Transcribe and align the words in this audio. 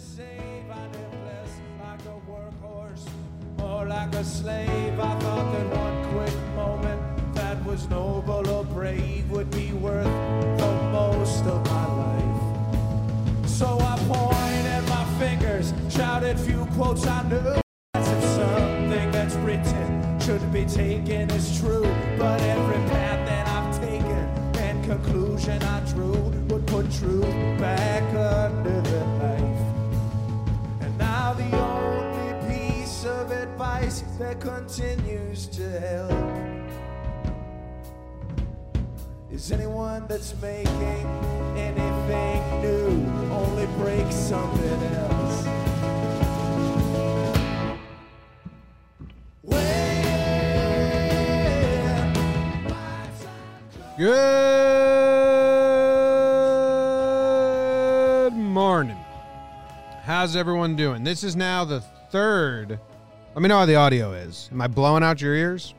save, 0.00 0.64
I 0.70 0.86
less 1.26 1.60
like 1.78 2.00
a 2.06 2.16
workhorse, 2.30 3.06
more 3.58 3.84
like 3.84 4.14
a 4.14 4.24
slave. 4.24 4.98
I 4.98 5.18
thought 5.18 5.52
that 5.52 5.76
one 5.76 6.12
quick 6.12 6.34
moment 6.56 7.34
that 7.34 7.62
was 7.66 7.88
noble 7.90 8.48
or 8.48 8.64
brave 8.64 9.30
would 9.30 9.50
be 9.50 9.72
worth 9.72 10.06
the 10.06 10.72
most 10.90 11.44
of 11.44 11.62
my 11.66 11.86
life. 12.04 13.48
So 13.48 13.78
I 13.78 13.98
pointed 14.08 14.88
my 14.88 15.04
fingers, 15.18 15.74
shouted 15.90 16.40
few 16.40 16.64
quotes 16.76 17.06
I 17.06 17.28
knew. 17.28 17.60
As 17.92 18.08
if 18.08 18.24
something 18.24 19.10
that's 19.10 19.34
written 19.34 20.18
should 20.20 20.50
be 20.50 20.64
taken 20.64 21.30
as 21.30 21.60
true. 21.60 21.94
But 22.16 22.40
every 22.40 22.80
path 22.88 23.26
that 23.28 23.46
I've 23.48 23.78
taken 23.78 24.24
and 24.64 24.82
conclusion 24.82 25.62
I 25.62 25.80
drew 25.92 26.14
would 26.48 26.66
put 26.66 26.90
truth 26.90 27.60
back 27.60 27.89
that 34.20 34.38
continues 34.38 35.46
to 35.46 35.62
help 35.80 36.12
is 39.32 39.50
anyone 39.50 40.06
that's 40.08 40.34
making 40.42 41.06
anything 41.56 42.60
new 42.60 42.88
only 43.32 43.66
breaks 43.78 44.14
something 44.14 44.82
else. 44.94 45.46
Good 53.96 54.32
morning. 58.34 58.98
How's 60.02 60.36
everyone 60.36 60.76
doing? 60.76 61.04
This 61.04 61.24
is 61.24 61.36
now 61.36 61.64
the 61.64 61.80
third. 62.10 62.78
Let 63.32 63.42
me 63.42 63.48
know 63.48 63.58
how 63.58 63.66
the 63.66 63.76
audio 63.76 64.12
is. 64.12 64.48
Am 64.50 64.60
I 64.60 64.66
blowing 64.66 65.04
out 65.04 65.20
your 65.20 65.36
ears? 65.36 65.72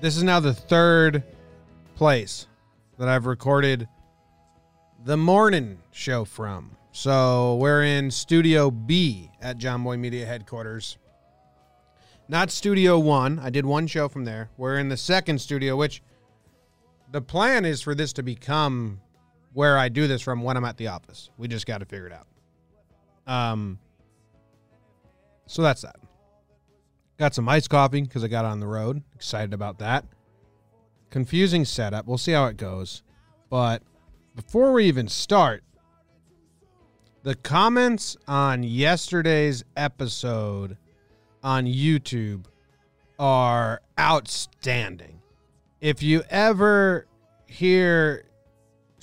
This 0.00 0.16
is 0.16 0.22
now 0.22 0.38
the 0.38 0.54
third 0.54 1.24
place 1.96 2.46
that 2.96 3.08
I've 3.08 3.26
recorded 3.26 3.88
the 5.04 5.16
morning 5.16 5.78
show 5.90 6.24
from. 6.24 6.70
So 6.92 7.56
we're 7.56 7.82
in 7.82 8.12
Studio 8.12 8.70
B 8.70 9.32
at 9.42 9.58
John 9.58 9.82
Boy 9.82 9.96
Media 9.96 10.24
headquarters. 10.24 10.96
Not 12.28 12.52
Studio 12.52 12.96
One. 12.96 13.40
I 13.40 13.50
did 13.50 13.66
one 13.66 13.88
show 13.88 14.08
from 14.08 14.24
there. 14.24 14.50
We're 14.56 14.78
in 14.78 14.88
the 14.88 14.96
second 14.96 15.40
studio, 15.40 15.74
which 15.74 16.02
the 17.10 17.20
plan 17.20 17.64
is 17.64 17.82
for 17.82 17.96
this 17.96 18.12
to 18.12 18.22
become 18.22 19.00
where 19.54 19.76
I 19.76 19.88
do 19.88 20.06
this 20.06 20.22
from 20.22 20.44
when 20.44 20.56
I'm 20.56 20.64
at 20.64 20.76
the 20.76 20.86
office. 20.86 21.30
We 21.36 21.48
just 21.48 21.66
got 21.66 21.78
to 21.78 21.84
figure 21.84 22.06
it 22.06 22.12
out. 22.12 22.26
Um, 23.26 23.80
so 25.46 25.62
that's 25.62 25.82
that. 25.82 25.96
Got 27.18 27.34
some 27.34 27.48
iced 27.48 27.70
coffee 27.70 28.02
because 28.02 28.24
I 28.24 28.28
got 28.28 28.44
on 28.44 28.60
the 28.60 28.66
road. 28.66 29.02
Excited 29.14 29.54
about 29.54 29.78
that. 29.78 30.04
Confusing 31.10 31.64
setup. 31.64 32.06
We'll 32.06 32.18
see 32.18 32.32
how 32.32 32.46
it 32.46 32.56
goes. 32.56 33.02
But 33.50 33.82
before 34.34 34.72
we 34.72 34.86
even 34.86 35.06
start, 35.06 35.62
the 37.22 37.36
comments 37.36 38.16
on 38.26 38.64
yesterday's 38.64 39.64
episode 39.76 40.76
on 41.42 41.66
YouTube 41.66 42.46
are 43.18 43.80
outstanding. 43.98 45.22
If 45.80 46.02
you 46.02 46.22
ever 46.30 47.06
hear 47.46 48.24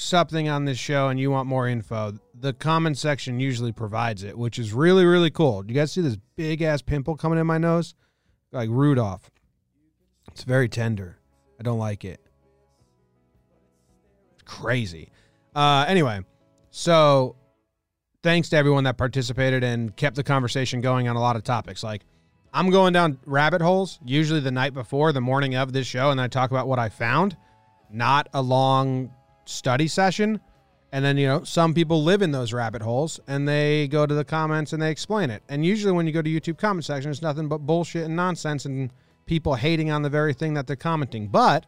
something 0.01 0.49
on 0.49 0.65
this 0.65 0.77
show 0.77 1.09
and 1.09 1.19
you 1.19 1.31
want 1.31 1.47
more 1.47 1.67
info, 1.67 2.13
the 2.33 2.53
comment 2.53 2.97
section 2.97 3.39
usually 3.39 3.71
provides 3.71 4.23
it, 4.23 4.37
which 4.37 4.57
is 4.59 4.73
really, 4.73 5.05
really 5.05 5.29
cool. 5.29 5.63
You 5.65 5.73
guys 5.73 5.91
see 5.91 6.01
this 6.01 6.17
big 6.35 6.61
ass 6.61 6.81
pimple 6.81 7.15
coming 7.15 7.39
in 7.39 7.47
my 7.47 7.57
nose? 7.57 7.95
Like 8.51 8.69
Rudolph. 8.69 9.29
It's 10.31 10.43
very 10.43 10.67
tender. 10.67 11.17
I 11.59 11.63
don't 11.63 11.79
like 11.79 12.03
it. 12.03 12.19
It's 14.33 14.43
crazy. 14.43 15.11
Uh, 15.55 15.85
anyway, 15.87 16.21
so 16.71 17.35
thanks 18.23 18.49
to 18.49 18.57
everyone 18.57 18.83
that 18.85 18.97
participated 18.97 19.63
and 19.63 19.95
kept 19.95 20.15
the 20.15 20.23
conversation 20.23 20.81
going 20.81 21.07
on 21.07 21.15
a 21.15 21.21
lot 21.21 21.35
of 21.35 21.43
topics. 21.43 21.83
Like, 21.83 22.03
I'm 22.53 22.69
going 22.69 22.93
down 22.93 23.19
rabbit 23.25 23.61
holes, 23.61 23.99
usually 24.05 24.41
the 24.41 24.51
night 24.51 24.73
before, 24.73 25.13
the 25.13 25.21
morning 25.21 25.55
of 25.55 25.71
this 25.71 25.87
show, 25.87 26.11
and 26.11 26.19
I 26.19 26.27
talk 26.27 26.51
about 26.51 26.67
what 26.67 26.79
I 26.79 26.89
found, 26.89 27.37
not 27.89 28.27
a 28.33 28.41
long 28.41 29.11
study 29.45 29.87
session. 29.87 30.39
And 30.93 31.05
then, 31.05 31.17
you 31.17 31.25
know, 31.25 31.43
some 31.43 31.73
people 31.73 32.03
live 32.03 32.21
in 32.21 32.31
those 32.31 32.51
rabbit 32.51 32.81
holes 32.81 33.19
and 33.27 33.47
they 33.47 33.87
go 33.87 34.05
to 34.05 34.13
the 34.13 34.25
comments 34.25 34.73
and 34.73 34.81
they 34.81 34.91
explain 34.91 35.29
it. 35.29 35.41
And 35.47 35.65
usually 35.65 35.93
when 35.93 36.05
you 36.05 36.11
go 36.11 36.21
to 36.21 36.29
YouTube 36.29 36.57
comment 36.57 36.83
section, 36.83 37.09
it's 37.11 37.21
nothing 37.21 37.47
but 37.47 37.59
bullshit 37.59 38.03
and 38.03 38.15
nonsense 38.15 38.65
and 38.65 38.91
people 39.25 39.55
hating 39.55 39.89
on 39.89 40.01
the 40.01 40.09
very 40.09 40.33
thing 40.33 40.53
that 40.55 40.67
they're 40.67 40.75
commenting. 40.75 41.29
But 41.29 41.65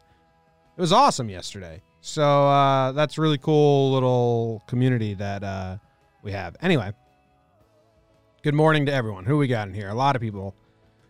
it 0.75 0.81
was 0.81 0.91
awesome 0.91 1.29
yesterday. 1.29 1.81
So 2.01 2.47
uh, 2.47 2.91
that's 2.91 3.17
really 3.17 3.38
cool 3.38 3.94
little 3.94 4.61
community 4.67 5.13
that 5.13 5.41
uh, 5.41 5.78
we 6.22 6.34
have. 6.34 6.57
Anyway, 6.61 6.91
good 8.44 8.53
morning 8.53 8.85
to 8.88 8.94
everyone. 8.94 9.23
Who 9.23 9.38
we 9.38 9.47
got 9.47 9.69
in 9.69 9.73
here? 9.73 9.88
A 9.88 9.95
lot 9.95 10.17
of 10.17 10.22
people. 10.22 10.53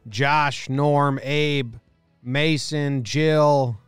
Josh, 0.07 0.69
Norm, 0.69 1.19
Abe, 1.23 1.75
Mason, 2.21 3.03
Jill, 3.03 3.79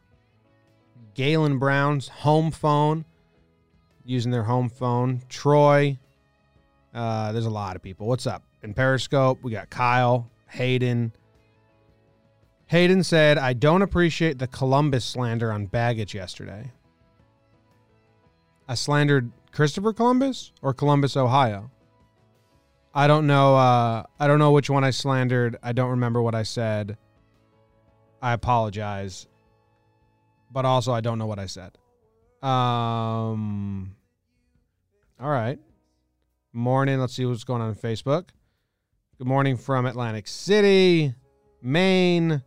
Galen 1.16 1.58
Brown's 1.58 2.10
home 2.10 2.52
phone, 2.52 3.06
using 4.04 4.32
their 4.32 4.44
home 4.44 4.70
phone. 4.70 5.22
Troy. 5.30 5.98
Uh, 6.94 7.32
there's 7.32 7.46
a 7.46 7.50
lot 7.50 7.76
of 7.76 7.82
people. 7.82 8.08
What's 8.08 8.28
up? 8.28 8.44
In 8.62 8.74
Periscope, 8.74 9.40
we 9.42 9.52
got 9.52 9.70
Kyle, 9.70 10.30
Hayden. 10.50 11.12
Hayden 12.68 13.04
said, 13.04 13.38
I 13.38 13.54
don't 13.54 13.82
appreciate 13.82 14.40
the 14.40 14.48
Columbus 14.48 15.06
slander 15.06 15.52
on 15.52 15.66
baggage 15.66 16.14
yesterday. 16.14 16.72
I 18.68 18.76
slandered 18.76 19.32
Christopher 19.52 19.94
Columbus 19.94 20.52
or 20.62 20.74
Columbus, 20.74 21.16
Ohio. 21.16 21.72
I 22.94 23.08
don't 23.08 23.28
know. 23.28 23.56
Uh, 23.56 24.04
I 24.20 24.28
don't 24.28 24.40
know 24.40 24.52
which 24.52 24.70
one 24.70 24.84
I 24.84 24.90
slandered. 24.90 25.58
I 25.62 25.74
don't 25.74 25.92
remember 25.92 26.22
what 26.22 26.34
I 26.34 26.44
said. 26.44 26.98
I 28.22 28.34
apologize, 28.34 29.28
but 30.52 30.66
also 30.66 30.92
I 30.94 31.02
don't 31.02 31.18
know 31.20 31.28
what 31.28 31.40
I 31.40 31.46
said. 31.48 31.78
Um. 32.42 33.96
All 35.20 35.30
right. 35.30 35.60
Morning. 36.54 37.00
Let's 37.00 37.14
see 37.16 37.26
what's 37.26 37.44
going 37.44 37.62
on 37.62 37.70
on 37.70 37.76
Facebook. 37.76 38.30
Good 39.18 39.28
morning 39.28 39.56
from 39.56 39.86
Atlantic 39.86 40.28
City, 40.28 41.14
Maine. 41.62 42.44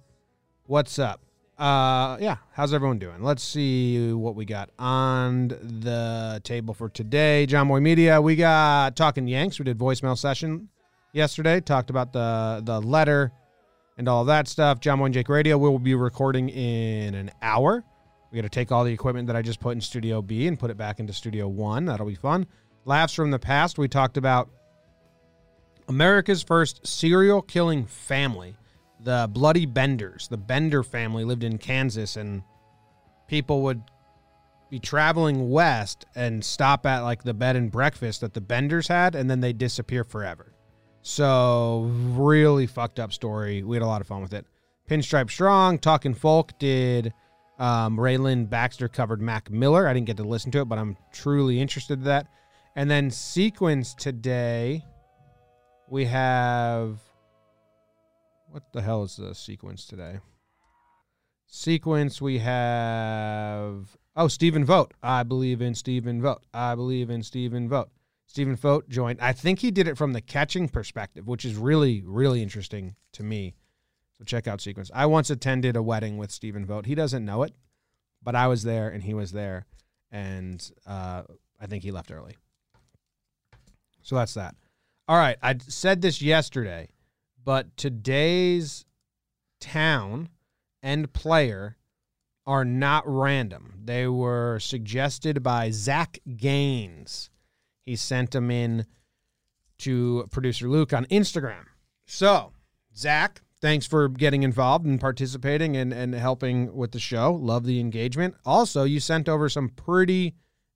What's 0.64 0.98
up? 0.98 1.22
Uh, 1.58 2.18
yeah. 2.20 2.36
How's 2.52 2.72
everyone 2.72 2.98
doing? 2.98 3.22
Let's 3.22 3.42
see 3.42 4.12
what 4.12 4.36
we 4.36 4.44
got 4.44 4.70
on 4.78 5.48
the 5.48 6.40
table 6.44 6.74
for 6.74 6.88
today. 6.88 7.46
John 7.46 7.66
Boy 7.66 7.80
Media. 7.80 8.20
We 8.20 8.36
got 8.36 8.96
talking 8.96 9.26
Yanks. 9.26 9.58
We 9.58 9.64
did 9.64 9.78
voicemail 9.78 10.16
session 10.16 10.68
yesterday. 11.12 11.60
Talked 11.60 11.90
about 11.90 12.12
the 12.12 12.60
the 12.64 12.80
letter 12.80 13.32
and 13.98 14.08
all 14.08 14.24
that 14.24 14.48
stuff. 14.48 14.80
John 14.80 15.00
and 15.00 15.12
Jake 15.12 15.28
Radio. 15.28 15.58
Will 15.58 15.78
be 15.78 15.94
recording 15.94 16.48
in 16.48 17.14
an 17.14 17.30
hour. 17.42 17.84
We 18.30 18.36
got 18.36 18.42
to 18.42 18.48
take 18.48 18.72
all 18.72 18.84
the 18.84 18.92
equipment 18.92 19.26
that 19.26 19.36
I 19.36 19.42
just 19.42 19.60
put 19.60 19.70
in 19.70 19.80
Studio 19.80 20.22
B 20.22 20.46
and 20.46 20.58
put 20.58 20.70
it 20.70 20.76
back 20.76 21.00
into 21.00 21.12
Studio 21.12 21.48
One. 21.48 21.84
That'll 21.84 22.06
be 22.06 22.14
fun. 22.14 22.46
Laughs 22.84 23.12
from 23.12 23.30
the 23.30 23.38
past. 23.38 23.78
We 23.78 23.88
talked 23.88 24.16
about 24.16 24.48
America's 25.88 26.42
first 26.42 26.86
serial 26.86 27.42
killing 27.42 27.84
family 27.86 28.54
the 29.00 29.28
Bloody 29.30 29.66
Benders. 29.66 30.28
The 30.28 30.36
Bender 30.36 30.82
family 30.82 31.24
lived 31.24 31.44
in 31.44 31.58
Kansas, 31.58 32.16
and 32.16 32.42
people 33.28 33.62
would 33.62 33.82
be 34.70 34.78
traveling 34.78 35.50
west 35.50 36.04
and 36.14 36.44
stop 36.44 36.84
at 36.84 37.00
like 37.00 37.22
the 37.22 37.34
bed 37.34 37.56
and 37.56 37.70
breakfast 37.70 38.20
that 38.20 38.34
the 38.34 38.40
Benders 38.40 38.88
had, 38.88 39.14
and 39.14 39.30
then 39.30 39.40
they 39.40 39.52
disappear 39.52 40.04
forever. 40.04 40.52
So, 41.02 41.90
really 41.92 42.66
fucked 42.66 42.98
up 43.00 43.12
story. 43.12 43.62
We 43.62 43.76
had 43.76 43.82
a 43.82 43.86
lot 43.86 44.00
of 44.00 44.06
fun 44.06 44.20
with 44.20 44.34
it. 44.34 44.46
Pinstripe 44.88 45.30
Strong, 45.30 45.78
Talking 45.78 46.14
Folk 46.14 46.58
did. 46.58 47.12
Um, 47.58 47.98
Rayland 47.98 48.50
Baxter 48.50 48.88
covered 48.88 49.20
Mac 49.20 49.50
Miller. 49.50 49.86
I 49.88 49.92
didn't 49.92 50.06
get 50.06 50.16
to 50.18 50.24
listen 50.24 50.50
to 50.52 50.60
it, 50.60 50.68
but 50.68 50.78
I'm 50.78 50.96
truly 51.12 51.60
interested 51.60 51.98
in 51.98 52.04
that. 52.04 52.26
And 52.76 52.90
then 52.90 53.10
Sequence 53.10 53.94
today, 53.94 54.84
we 55.88 56.04
have 56.04 57.00
what 58.50 58.62
the 58.72 58.80
hell 58.80 59.02
is 59.02 59.16
the 59.16 59.34
sequence 59.34 59.86
today? 59.86 60.20
Sequence 61.46 62.20
we 62.20 62.38
have 62.38 63.96
oh 64.16 64.28
Stephen 64.28 64.64
Vogt. 64.64 64.94
I 65.02 65.22
believe 65.22 65.60
in 65.60 65.74
Stephen 65.74 66.22
Vogt. 66.22 66.46
I 66.54 66.74
believe 66.74 67.10
in 67.10 67.22
Stephen 67.22 67.68
Vogt. 67.68 67.90
Stephen 68.28 68.56
Vogt 68.56 68.88
joined. 68.88 69.20
I 69.20 69.32
think 69.32 69.58
he 69.58 69.70
did 69.70 69.88
it 69.88 69.96
from 69.96 70.12
the 70.12 70.20
catching 70.20 70.68
perspective, 70.68 71.26
which 71.26 71.44
is 71.44 71.56
really 71.56 72.02
really 72.04 72.42
interesting 72.42 72.94
to 73.12 73.24
me. 73.24 73.54
So 74.16 74.24
check 74.24 74.46
out 74.46 74.60
sequence. 74.60 74.90
I 74.94 75.06
once 75.06 75.30
attended 75.30 75.74
a 75.76 75.82
wedding 75.82 76.18
with 76.18 76.30
Stephen 76.30 76.66
Vogt. 76.66 76.86
He 76.86 76.94
doesn't 76.94 77.24
know 77.24 77.42
it, 77.42 77.54
but 78.22 78.34
I 78.34 78.46
was 78.46 78.62
there 78.62 78.88
and 78.88 79.02
he 79.02 79.14
was 79.14 79.32
there, 79.32 79.66
and 80.10 80.70
uh, 80.86 81.22
I 81.60 81.66
think 81.66 81.82
he 81.82 81.90
left 81.90 82.10
early. 82.10 82.36
So 84.02 84.16
that's 84.16 84.34
that. 84.34 84.54
All 85.08 85.16
right. 85.16 85.38
I 85.42 85.56
said 85.66 86.02
this 86.02 86.20
yesterday, 86.20 86.90
but 87.42 87.76
today's 87.76 88.84
town 89.60 90.28
and 90.82 91.12
player 91.12 91.76
are 92.46 92.64
not 92.64 93.04
random. 93.06 93.80
They 93.84 94.06
were 94.06 94.58
suggested 94.58 95.42
by 95.42 95.70
Zach 95.70 96.18
Gaines. 96.36 97.30
He 97.88 97.96
sent 97.96 98.32
them 98.32 98.50
in 98.50 98.84
to 99.78 100.28
producer 100.30 100.68
Luke 100.68 100.92
on 100.92 101.06
Instagram. 101.06 101.64
So, 102.04 102.52
Zach, 102.94 103.40
thanks 103.62 103.86
for 103.86 104.10
getting 104.10 104.42
involved 104.42 104.84
and 104.84 105.00
participating 105.00 105.74
and, 105.74 105.90
and 105.90 106.14
helping 106.14 106.76
with 106.76 106.92
the 106.92 106.98
show. 106.98 107.32
Love 107.32 107.64
the 107.64 107.80
engagement. 107.80 108.34
Also, 108.44 108.84
you 108.84 109.00
sent 109.00 109.26
over 109.26 109.48
some 109.48 109.70
pretty 109.70 110.34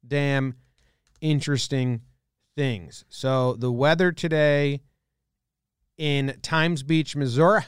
damn 0.09 0.55
interesting 1.21 2.01
things. 2.57 3.05
So, 3.11 3.57
the 3.57 3.71
weather 3.71 4.11
today 4.11 4.81
in 5.99 6.39
Times 6.41 6.83
Beach, 6.83 7.15
Missouri 7.15 7.65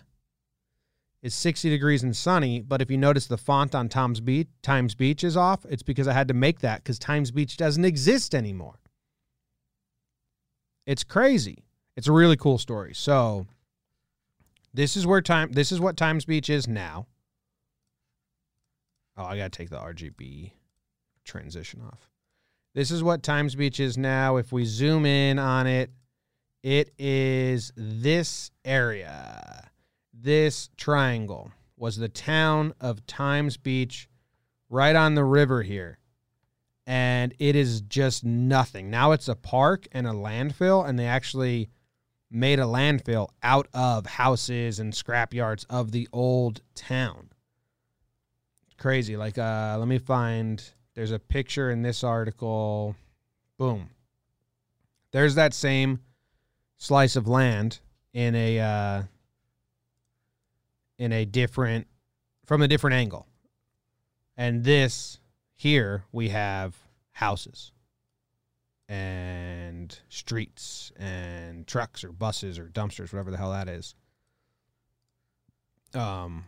is 1.22 1.34
60 1.34 1.68
degrees 1.68 2.02
and 2.02 2.16
sunny, 2.16 2.62
but 2.62 2.80
if 2.80 2.90
you 2.90 2.96
notice 2.96 3.26
the 3.26 3.36
font 3.36 3.74
on 3.74 3.90
Tom's 3.90 4.20
Beach, 4.20 4.48
Times 4.62 4.94
Beach 4.94 5.22
is 5.22 5.36
off, 5.36 5.66
it's 5.68 5.82
because 5.82 6.08
I 6.08 6.14
had 6.14 6.28
to 6.28 6.34
make 6.34 6.60
that 6.60 6.82
cuz 6.82 6.98
Times 6.98 7.30
Beach 7.30 7.58
doesn't 7.58 7.84
exist 7.84 8.34
anymore. 8.34 8.78
It's 10.86 11.04
crazy. 11.04 11.64
It's 11.96 12.08
a 12.08 12.12
really 12.12 12.36
cool 12.36 12.58
story. 12.58 12.94
So, 12.94 13.46
this 14.72 14.96
is 14.96 15.06
where 15.06 15.20
time 15.22 15.52
this 15.52 15.70
is 15.70 15.80
what 15.80 15.96
Times 15.96 16.24
Beach 16.24 16.50
is 16.50 16.66
now. 16.66 17.06
Oh, 19.16 19.24
I 19.24 19.36
got 19.36 19.52
to 19.52 19.56
take 19.56 19.70
the 19.70 19.78
RGB 19.78 20.50
transition 21.24 21.80
off. 21.86 22.10
This 22.74 22.90
is 22.90 23.02
what 23.02 23.22
Times 23.22 23.54
Beach 23.54 23.78
is 23.78 23.96
now. 23.96 24.36
If 24.36 24.52
we 24.52 24.64
zoom 24.64 25.06
in 25.06 25.38
on 25.38 25.68
it, 25.68 25.90
it 26.64 26.92
is 26.98 27.72
this 27.76 28.50
area. 28.64 29.70
This 30.12 30.70
triangle 30.76 31.52
was 31.76 31.96
the 31.96 32.08
town 32.08 32.74
of 32.80 33.06
Times 33.06 33.56
Beach 33.56 34.08
right 34.68 34.96
on 34.96 35.14
the 35.14 35.24
river 35.24 35.62
here. 35.62 35.98
And 36.86 37.34
it 37.38 37.56
is 37.56 37.80
just 37.80 38.24
nothing. 38.24 38.90
Now 38.90 39.12
it's 39.12 39.28
a 39.28 39.34
park 39.34 39.88
and 39.92 40.06
a 40.06 40.10
landfill, 40.12 40.86
and 40.86 40.98
they 40.98 41.06
actually 41.06 41.70
made 42.30 42.58
a 42.58 42.64
landfill 42.64 43.28
out 43.42 43.68
of 43.72 44.04
houses 44.04 44.80
and 44.80 44.94
scrap 44.94 45.32
yards 45.32 45.64
of 45.70 45.92
the 45.92 46.08
old 46.12 46.60
town. 46.74 47.30
Crazy. 48.76 49.16
Like, 49.16 49.38
uh, 49.38 49.76
let 49.78 49.88
me 49.88 49.98
find. 49.98 50.62
There's 50.94 51.12
a 51.12 51.18
picture 51.18 51.70
in 51.70 51.82
this 51.82 52.04
article. 52.04 52.96
Boom. 53.56 53.90
There's 55.10 55.36
that 55.36 55.54
same 55.54 56.00
slice 56.76 57.16
of 57.16 57.26
land 57.28 57.78
in 58.12 58.34
a 58.34 58.60
uh, 58.60 59.02
in 60.98 61.12
a 61.12 61.24
different 61.24 61.86
from 62.46 62.62
a 62.62 62.68
different 62.68 62.94
angle. 62.94 63.26
And 64.36 64.64
this 64.64 65.18
here 65.54 66.04
we 66.12 66.28
have 66.30 66.76
houses 67.12 67.72
and 68.88 69.98
streets 70.08 70.92
and 70.96 71.66
trucks 71.66 72.04
or 72.04 72.12
buses 72.12 72.58
or 72.58 72.66
dumpsters, 72.66 73.12
whatever 73.12 73.30
the 73.30 73.36
hell 73.36 73.52
that 73.52 73.68
is. 73.68 73.94
Um, 75.94 76.44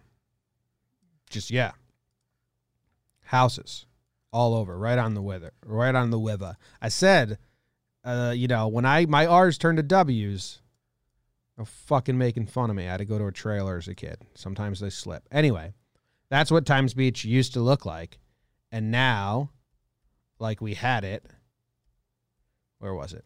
just 1.30 1.50
yeah, 1.50 1.72
houses 3.24 3.86
all 4.32 4.54
over, 4.54 4.76
right 4.76 4.98
on 4.98 5.14
the 5.14 5.22
weather, 5.22 5.52
right 5.64 5.94
on 5.94 6.10
the 6.10 6.18
weather. 6.18 6.56
I 6.82 6.88
said, 6.88 7.38
uh, 8.04 8.32
you 8.36 8.48
know, 8.48 8.68
when 8.68 8.84
I 8.84 9.06
my 9.06 9.26
R's 9.26 9.56
turned 9.56 9.78
to 9.78 9.82
W's, 9.82 10.60
they're 11.56 11.64
fucking 11.64 12.18
making 12.18 12.46
fun 12.46 12.70
of 12.70 12.76
me. 12.76 12.86
I 12.86 12.92
had 12.92 12.98
to 12.98 13.04
go 13.04 13.18
to 13.18 13.26
a 13.26 13.32
trailer 13.32 13.78
as 13.78 13.88
a 13.88 13.94
kid. 13.94 14.18
Sometimes 14.34 14.80
they 14.80 14.90
slip. 14.90 15.26
Anyway, 15.32 15.72
that's 16.28 16.50
what 16.50 16.66
Times 16.66 16.92
Beach 16.92 17.24
used 17.24 17.54
to 17.54 17.60
look 17.60 17.86
like, 17.86 18.18
and 18.70 18.90
now, 18.90 19.50
like 20.38 20.60
we 20.60 20.74
had 20.74 21.04
it 21.04 21.24
where 22.78 22.94
was 22.94 23.12
it? 23.12 23.24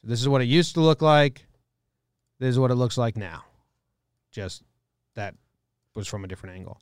So 0.00 0.08
this 0.08 0.20
is 0.20 0.28
what 0.28 0.42
it 0.42 0.46
used 0.46 0.74
to 0.74 0.80
look 0.80 1.02
like. 1.02 1.46
This 2.38 2.50
is 2.50 2.58
what 2.58 2.70
it 2.70 2.76
looks 2.76 2.98
like 2.98 3.16
now. 3.16 3.44
Just 4.30 4.62
that 5.14 5.34
was 5.94 6.08
from 6.08 6.24
a 6.24 6.28
different 6.28 6.56
angle. 6.56 6.80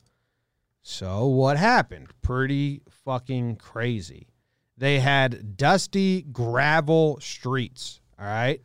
So 0.83 1.27
what 1.27 1.57
happened? 1.57 2.09
Pretty 2.23 2.83
fucking 3.05 3.57
crazy. 3.57 4.29
They 4.77 5.01
had 5.01 5.57
dusty 5.57 6.23
gravel 6.23 7.19
streets, 7.21 8.01
all 8.19 8.27
right? 8.27 8.63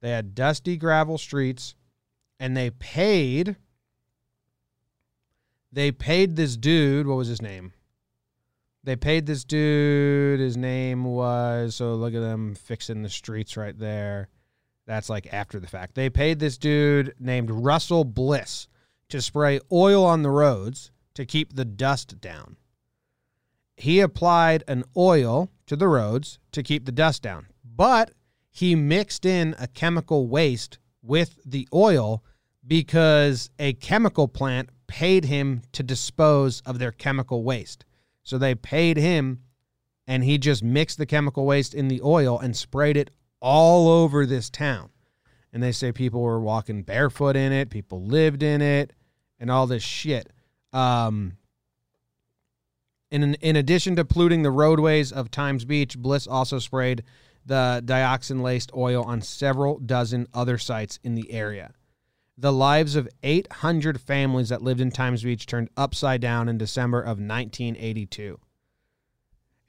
They 0.00 0.10
had 0.10 0.34
dusty 0.34 0.76
gravel 0.76 1.16
streets 1.16 1.76
and 2.40 2.56
they 2.56 2.70
paid 2.70 3.56
they 5.74 5.92
paid 5.92 6.36
this 6.36 6.56
dude, 6.56 7.06
what 7.06 7.16
was 7.16 7.28
his 7.28 7.42
name? 7.42 7.72
they 8.84 8.96
paid 8.96 9.26
this 9.26 9.44
dude. 9.44 10.40
His 10.40 10.56
name 10.56 11.04
was 11.04 11.76
so 11.76 11.94
look 11.94 12.14
at 12.14 12.20
them 12.20 12.54
fixing 12.54 13.02
the 13.02 13.08
streets 13.08 13.56
right 13.56 13.76
there. 13.76 14.28
That's 14.86 15.08
like 15.08 15.32
after 15.32 15.58
the 15.58 15.66
fact. 15.66 15.94
They 15.94 16.10
paid 16.10 16.38
this 16.38 16.58
dude 16.58 17.14
named 17.18 17.50
Russell 17.50 18.04
Bliss 18.04 18.68
to 19.08 19.22
spray 19.22 19.60
oil 19.72 20.04
on 20.04 20.22
the 20.22 20.30
roads 20.30 20.92
to 21.14 21.24
keep 21.24 21.54
the 21.54 21.64
dust 21.64 22.20
down. 22.20 22.56
He 23.76 24.00
applied 24.00 24.62
an 24.68 24.84
oil 24.96 25.50
to 25.66 25.76
the 25.76 25.88
roads 25.88 26.38
to 26.52 26.62
keep 26.62 26.84
the 26.84 26.92
dust 26.92 27.22
down, 27.22 27.46
but 27.64 28.12
he 28.50 28.74
mixed 28.74 29.24
in 29.24 29.54
a 29.58 29.66
chemical 29.66 30.28
waste 30.28 30.78
with 31.02 31.38
the 31.44 31.66
oil 31.72 32.22
because 32.66 33.50
a 33.58 33.72
chemical 33.74 34.28
plant 34.28 34.68
paid 34.94 35.24
him 35.24 35.60
to 35.72 35.82
dispose 35.82 36.60
of 36.60 36.78
their 36.78 36.92
chemical 36.92 37.42
waste. 37.42 37.84
So 38.22 38.38
they 38.38 38.54
paid 38.54 38.96
him 38.96 39.40
and 40.06 40.22
he 40.22 40.38
just 40.38 40.62
mixed 40.62 40.98
the 40.98 41.04
chemical 41.04 41.44
waste 41.44 41.74
in 41.74 41.88
the 41.88 42.00
oil 42.00 42.38
and 42.38 42.56
sprayed 42.56 42.96
it 42.96 43.10
all 43.40 43.88
over 43.88 44.24
this 44.24 44.48
town. 44.48 44.90
And 45.52 45.60
they 45.60 45.72
say 45.72 45.90
people 45.90 46.20
were 46.20 46.38
walking 46.38 46.84
barefoot 46.84 47.34
in 47.34 47.50
it, 47.50 47.70
people 47.70 48.04
lived 48.04 48.44
in 48.44 48.62
it, 48.62 48.92
and 49.40 49.50
all 49.50 49.66
this 49.66 49.82
shit. 49.82 50.32
Um, 50.72 51.38
in, 53.10 53.34
in 53.34 53.56
addition 53.56 53.96
to 53.96 54.04
polluting 54.04 54.44
the 54.44 54.52
roadways 54.52 55.10
of 55.10 55.28
Times 55.28 55.64
Beach, 55.64 55.98
Bliss 55.98 56.28
also 56.28 56.60
sprayed 56.60 57.02
the 57.44 57.82
dioxin 57.84 58.42
laced 58.42 58.70
oil 58.76 59.02
on 59.02 59.22
several 59.22 59.80
dozen 59.80 60.28
other 60.32 60.56
sites 60.56 61.00
in 61.02 61.16
the 61.16 61.32
area. 61.32 61.72
The 62.36 62.52
lives 62.52 62.96
of 62.96 63.08
800 63.22 64.00
families 64.00 64.48
that 64.48 64.62
lived 64.62 64.80
in 64.80 64.90
Times 64.90 65.22
Beach 65.22 65.46
turned 65.46 65.70
upside 65.76 66.20
down 66.20 66.48
in 66.48 66.58
December 66.58 67.00
of 67.00 67.18
1982. 67.18 68.40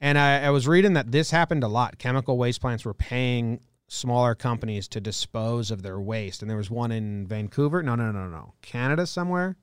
And 0.00 0.18
I, 0.18 0.44
I, 0.44 0.50
was 0.50 0.68
reading 0.68 0.92
that 0.94 1.12
this 1.12 1.30
happened 1.30 1.62
a 1.62 1.68
lot. 1.68 1.98
Chemical 1.98 2.36
waste 2.36 2.60
plants 2.60 2.84
were 2.84 2.92
paying 2.92 3.60
smaller 3.88 4.34
companies 4.34 4.88
to 4.88 5.00
dispose 5.00 5.70
of 5.70 5.82
their 5.82 6.00
waste. 6.00 6.42
And 6.42 6.50
there 6.50 6.56
was 6.56 6.70
one 6.70 6.92
in 6.92 7.26
Vancouver. 7.26 7.82
No, 7.82 7.94
no, 7.94 8.10
no, 8.10 8.28
no. 8.28 8.54
Canada 8.62 9.06
somewhere 9.06 9.56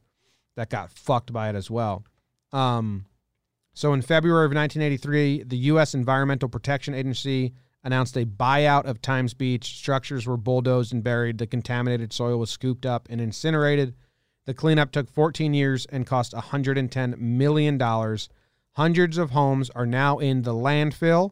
that 0.56 0.70
got 0.70 0.92
fucked 0.92 1.34
by 1.34 1.50
it 1.50 1.56
as 1.56 1.70
well. 1.70 2.04
Um, 2.52 3.06
so 3.74 3.94
in 3.94 4.02
February 4.02 4.46
of 4.46 4.54
1983, 4.54 5.44
the 5.44 5.58
U.S. 5.58 5.94
Environmental 5.94 6.48
Protection 6.48 6.94
Agency 6.94 7.54
announced 7.84 8.16
a 8.18 8.26
buyout 8.26 8.86
of 8.86 9.02
Times 9.02 9.34
Beach. 9.34 9.78
Structures 9.78 10.26
were 10.26 10.38
bulldozed 10.38 10.94
and 10.94 11.04
buried. 11.04 11.38
The 11.38 11.48
contaminated 11.48 12.14
soil 12.14 12.38
was 12.38 12.50
scooped 12.50 12.86
up 12.86 13.08
and 13.10 13.20
incinerated. 13.20 13.96
The 14.46 14.54
cleanup 14.54 14.92
took 14.92 15.10
14 15.10 15.54
years 15.54 15.86
and 15.88 16.08
cost 16.08 16.34
$110 16.34 17.18
million. 17.18 18.18
Hundreds 18.76 19.18
of 19.18 19.32
homes 19.32 19.70
are 19.72 19.86
now 19.86 20.20
in 20.20 20.42
the 20.42 20.54
landfill, 20.54 21.32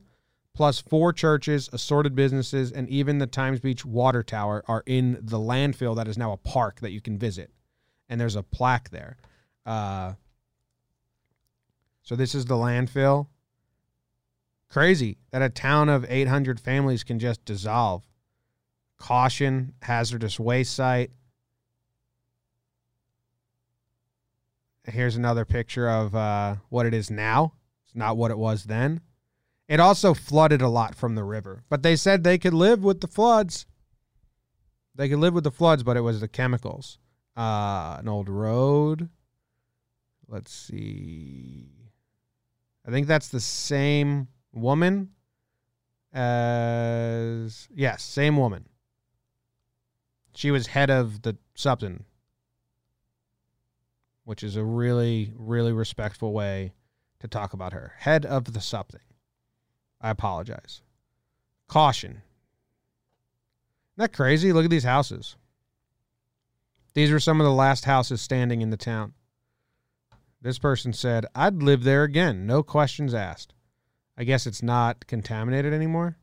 plus 0.54 0.80
four 0.80 1.12
churches, 1.12 1.70
assorted 1.74 2.16
businesses, 2.16 2.72
and 2.72 2.88
even 2.90 3.18
the 3.18 3.28
Times 3.28 3.60
Beach 3.60 3.86
Water 3.86 4.24
Tower 4.24 4.64
are 4.68 4.84
in 4.86 5.18
the 5.22 5.40
landfill 5.40 5.96
that 5.96 6.08
is 6.08 6.18
now 6.18 6.32
a 6.32 6.38
park 6.38 6.80
that 6.82 6.92
you 6.92 7.02
can 7.02 7.18
visit. 7.18 7.52
And 8.10 8.20
there's 8.20 8.36
a 8.36 8.44
plaque 8.44 8.90
there. 8.90 9.18
Uh, 9.66 10.14
so 12.04 12.16
this 12.16 12.36
is 12.36 12.46
the 12.46 12.56
landfill. 12.56 13.28
Crazy 14.72 15.18
that 15.32 15.42
a 15.42 15.50
town 15.50 15.90
of 15.90 16.06
800 16.08 16.58
families 16.58 17.04
can 17.04 17.20
just 17.20 17.44
dissolve. 17.44 18.08
Caution, 18.98 19.74
hazardous 19.82 20.40
waste 20.40 20.74
site. 20.74 21.12
Here's 24.86 25.18
another 25.18 25.44
picture 25.44 25.90
of 25.90 26.16
uh, 26.16 26.56
what 26.70 26.86
it 26.86 26.94
is 26.94 27.12
now. 27.12 27.54
It's 27.86 27.96
not 27.96 28.16
what 28.16 28.32
it 28.32 28.38
was 28.38 28.64
then. 28.64 29.02
It 29.68 29.82
also 29.82 30.14
flooded 30.14 30.62
a 30.62 30.70
lot 30.70 30.96
from 30.96 31.16
the 31.16 31.24
river, 31.26 31.64
but 31.70 31.84
they 31.84 31.98
said 31.98 32.24
they 32.24 32.38
could 32.38 32.54
live 32.54 32.82
with 32.82 33.02
the 33.02 33.08
floods. 33.08 33.66
They 34.96 35.10
could 35.10 35.20
live 35.20 35.34
with 35.34 35.44
the 35.44 35.52
floods, 35.52 35.84
but 35.84 35.98
it 35.98 36.02
was 36.02 36.22
the 36.22 36.30
chemicals. 36.30 36.98
Uh, 37.36 37.98
an 38.00 38.08
old 38.08 38.30
road. 38.30 39.10
Let's 40.30 40.54
see. 40.54 41.92
I 42.88 42.92
think 42.92 43.08
that's 43.08 43.28
the 43.28 43.42
same 43.42 44.30
woman 44.54 45.12
as. 46.14 47.68
Yes, 47.74 48.04
same 48.04 48.38
woman. 48.38 48.66
She 50.34 50.52
was 50.52 50.68
head 50.68 50.90
of 50.90 51.22
the 51.24 51.38
something, 51.56 52.06
which 54.24 54.44
is 54.44 54.56
a 54.56 54.64
really, 54.64 55.34
really 55.36 55.74
respectful 55.74 56.34
way 56.34 56.74
to 57.20 57.28
talk 57.28 57.54
about 57.54 57.74
her. 57.74 57.94
Head 58.00 58.26
of 58.26 58.54
the 58.54 58.62
something. 58.62 59.02
I 60.00 60.10
apologize. 60.10 60.82
Caution. 61.68 62.12
Isn't 62.12 62.24
that 63.98 64.14
crazy? 64.14 64.52
Look 64.54 64.66
at 64.66 64.72
these 64.72 64.84
houses. 64.84 65.36
These 66.94 67.12
were 67.12 67.20
some 67.20 67.40
of 67.40 67.46
the 67.46 67.52
last 67.52 67.86
houses 67.86 68.22
standing 68.22 68.62
in 68.62 68.70
the 68.70 68.78
town. 68.78 69.14
This 70.42 70.58
person 70.60 70.92
said, 70.92 71.26
I'd 71.36 71.62
live 71.62 71.84
there 71.84 72.04
again, 72.04 72.48
no 72.48 72.64
questions 72.64 73.14
asked. 73.14 73.54
I 74.22 74.24
guess 74.24 74.46
it's 74.46 74.62
not 74.62 75.08
contaminated 75.08 75.74
anymore. 75.74 76.16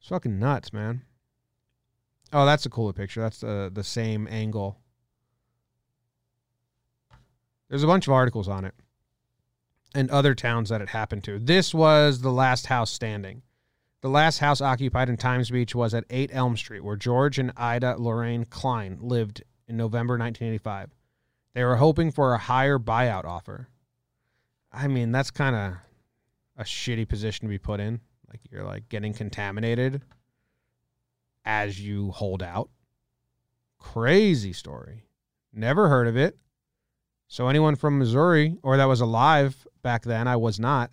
It's 0.00 0.08
fucking 0.08 0.38
nuts, 0.38 0.72
man. 0.72 1.02
Oh, 2.32 2.46
that's 2.46 2.64
a 2.64 2.70
cooler 2.70 2.94
picture. 2.94 3.20
That's 3.20 3.40
the 3.40 3.70
the 3.70 3.84
same 3.84 4.26
angle. 4.30 4.78
There's 7.68 7.82
a 7.82 7.86
bunch 7.86 8.06
of 8.06 8.14
articles 8.14 8.48
on 8.48 8.64
it 8.64 8.72
and 9.94 10.10
other 10.10 10.34
towns 10.34 10.70
that 10.70 10.80
it 10.80 10.88
happened 10.88 11.24
to. 11.24 11.38
This 11.38 11.74
was 11.74 12.22
the 12.22 12.32
last 12.32 12.68
house 12.68 12.90
standing. 12.90 13.42
The 14.00 14.08
last 14.08 14.38
house 14.38 14.62
occupied 14.62 15.10
in 15.10 15.18
Times 15.18 15.50
Beach 15.50 15.74
was 15.74 15.92
at 15.92 16.04
8 16.08 16.30
Elm 16.32 16.56
Street, 16.56 16.82
where 16.82 16.96
George 16.96 17.38
and 17.38 17.52
Ida 17.58 17.96
Lorraine 17.98 18.46
Klein 18.46 18.96
lived 19.02 19.42
in 19.68 19.76
November 19.76 20.14
1985. 20.14 20.88
They 21.52 21.64
were 21.64 21.76
hoping 21.76 22.12
for 22.12 22.32
a 22.32 22.38
higher 22.38 22.78
buyout 22.78 23.26
offer. 23.26 23.68
I 24.72 24.88
mean, 24.88 25.12
that's 25.12 25.30
kind 25.30 25.54
of 25.54 25.74
a 26.56 26.64
shitty 26.64 27.08
position 27.08 27.46
to 27.46 27.48
be 27.48 27.58
put 27.58 27.80
in. 27.80 28.00
Like 28.28 28.40
you're 28.50 28.64
like 28.64 28.88
getting 28.88 29.12
contaminated 29.12 30.02
as 31.44 31.80
you 31.80 32.10
hold 32.10 32.42
out. 32.42 32.70
Crazy 33.78 34.52
story. 34.52 35.04
Never 35.52 35.88
heard 35.88 36.08
of 36.08 36.16
it. 36.16 36.36
So 37.28 37.48
anyone 37.48 37.76
from 37.76 37.98
Missouri 37.98 38.56
or 38.62 38.76
that 38.76 38.84
was 38.86 39.00
alive 39.00 39.66
back 39.82 40.02
then, 40.02 40.28
I 40.28 40.36
was 40.36 40.58
not. 40.58 40.90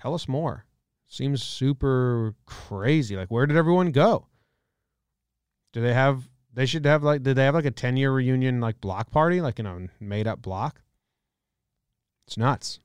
Tell 0.00 0.14
us 0.14 0.28
more. 0.28 0.64
Seems 1.06 1.42
super 1.42 2.34
crazy. 2.46 3.16
Like 3.16 3.30
where 3.30 3.46
did 3.46 3.56
everyone 3.56 3.92
go? 3.92 4.26
Do 5.72 5.80
they 5.80 5.94
have 5.94 6.28
they 6.52 6.66
should 6.66 6.84
have 6.84 7.02
like 7.02 7.22
did 7.22 7.36
they 7.36 7.44
have 7.44 7.54
like 7.54 7.64
a 7.64 7.70
10 7.70 7.96
year 7.96 8.12
reunion 8.12 8.60
like 8.60 8.80
block 8.80 9.10
party 9.10 9.40
like 9.40 9.58
in 9.58 9.66
a 9.66 9.88
made 10.00 10.26
up 10.26 10.42
block? 10.42 10.82
It's 12.26 12.36
nuts. 12.36 12.80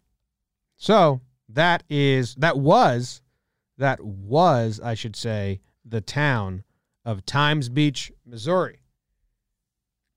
So, 0.82 1.22
that 1.50 1.84
is 1.92 2.34
that 2.36 2.58
was 2.58 3.22
that 3.78 4.04
was 4.04 4.80
I 4.84 4.96
should 4.96 5.16
say 5.16 5.62
the 5.86 6.02
town 6.02 6.64
of 7.06 7.24
Times 7.24 7.70
Beach, 7.70 8.12
Missouri. 8.26 8.80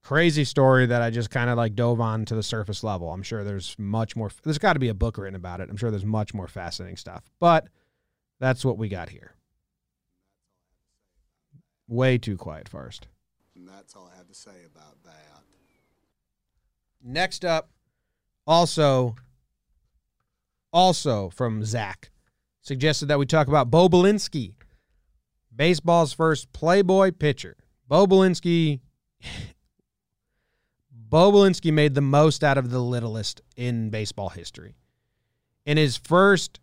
Crazy 0.03 0.43
story 0.43 0.87
that 0.87 1.03
I 1.03 1.11
just 1.11 1.29
kind 1.29 1.51
of 1.51 1.57
like 1.57 1.75
dove 1.75 2.01
on 2.01 2.25
to 2.25 2.35
the 2.35 2.41
surface 2.41 2.83
level. 2.83 3.11
I'm 3.11 3.21
sure 3.21 3.43
there's 3.43 3.75
much 3.77 4.15
more. 4.15 4.31
There's 4.41 4.57
got 4.57 4.73
to 4.73 4.79
be 4.79 4.87
a 4.89 4.95
book 4.95 5.19
written 5.19 5.35
about 5.35 5.61
it. 5.61 5.69
I'm 5.69 5.77
sure 5.77 5.91
there's 5.91 6.03
much 6.03 6.33
more 6.33 6.47
fascinating 6.47 6.97
stuff, 6.97 7.29
but 7.39 7.67
that's 8.39 8.65
what 8.65 8.79
we 8.79 8.89
got 8.89 9.09
here. 9.09 9.35
Way 11.87 12.17
too 12.17 12.37
quiet 12.37 12.67
first. 12.67 13.05
And 13.55 13.67
that's 13.67 13.95
all 13.95 14.09
I 14.11 14.17
have 14.17 14.27
to 14.29 14.33
say 14.33 14.65
about 14.65 15.03
that. 15.03 15.43
Next 17.03 17.45
up, 17.45 17.69
also, 18.47 19.15
also 20.75 21.29
from 21.29 21.63
Zach, 21.63 22.11
suggested 22.61 23.05
that 23.05 23.17
we 23.17 23.25
talk 23.25 23.47
about 23.47 23.71
Bo 23.71 23.87
Belinsky, 23.87 24.55
baseball's 25.55 26.11
first 26.11 26.51
Playboy 26.51 27.13
pitcher. 27.13 27.55
Bo 27.87 28.05
Belinsky, 28.05 28.81
Bo 30.91 31.31
Belinsky 31.31 31.71
made 31.71 31.95
the 31.95 32.01
most 32.01 32.43
out 32.43 32.57
of 32.57 32.71
the 32.71 32.81
littlest 32.81 33.41
in 33.55 33.89
baseball 33.89 34.27
history. 34.29 34.75
In 35.65 35.77
his 35.77 35.95
first 35.95 36.59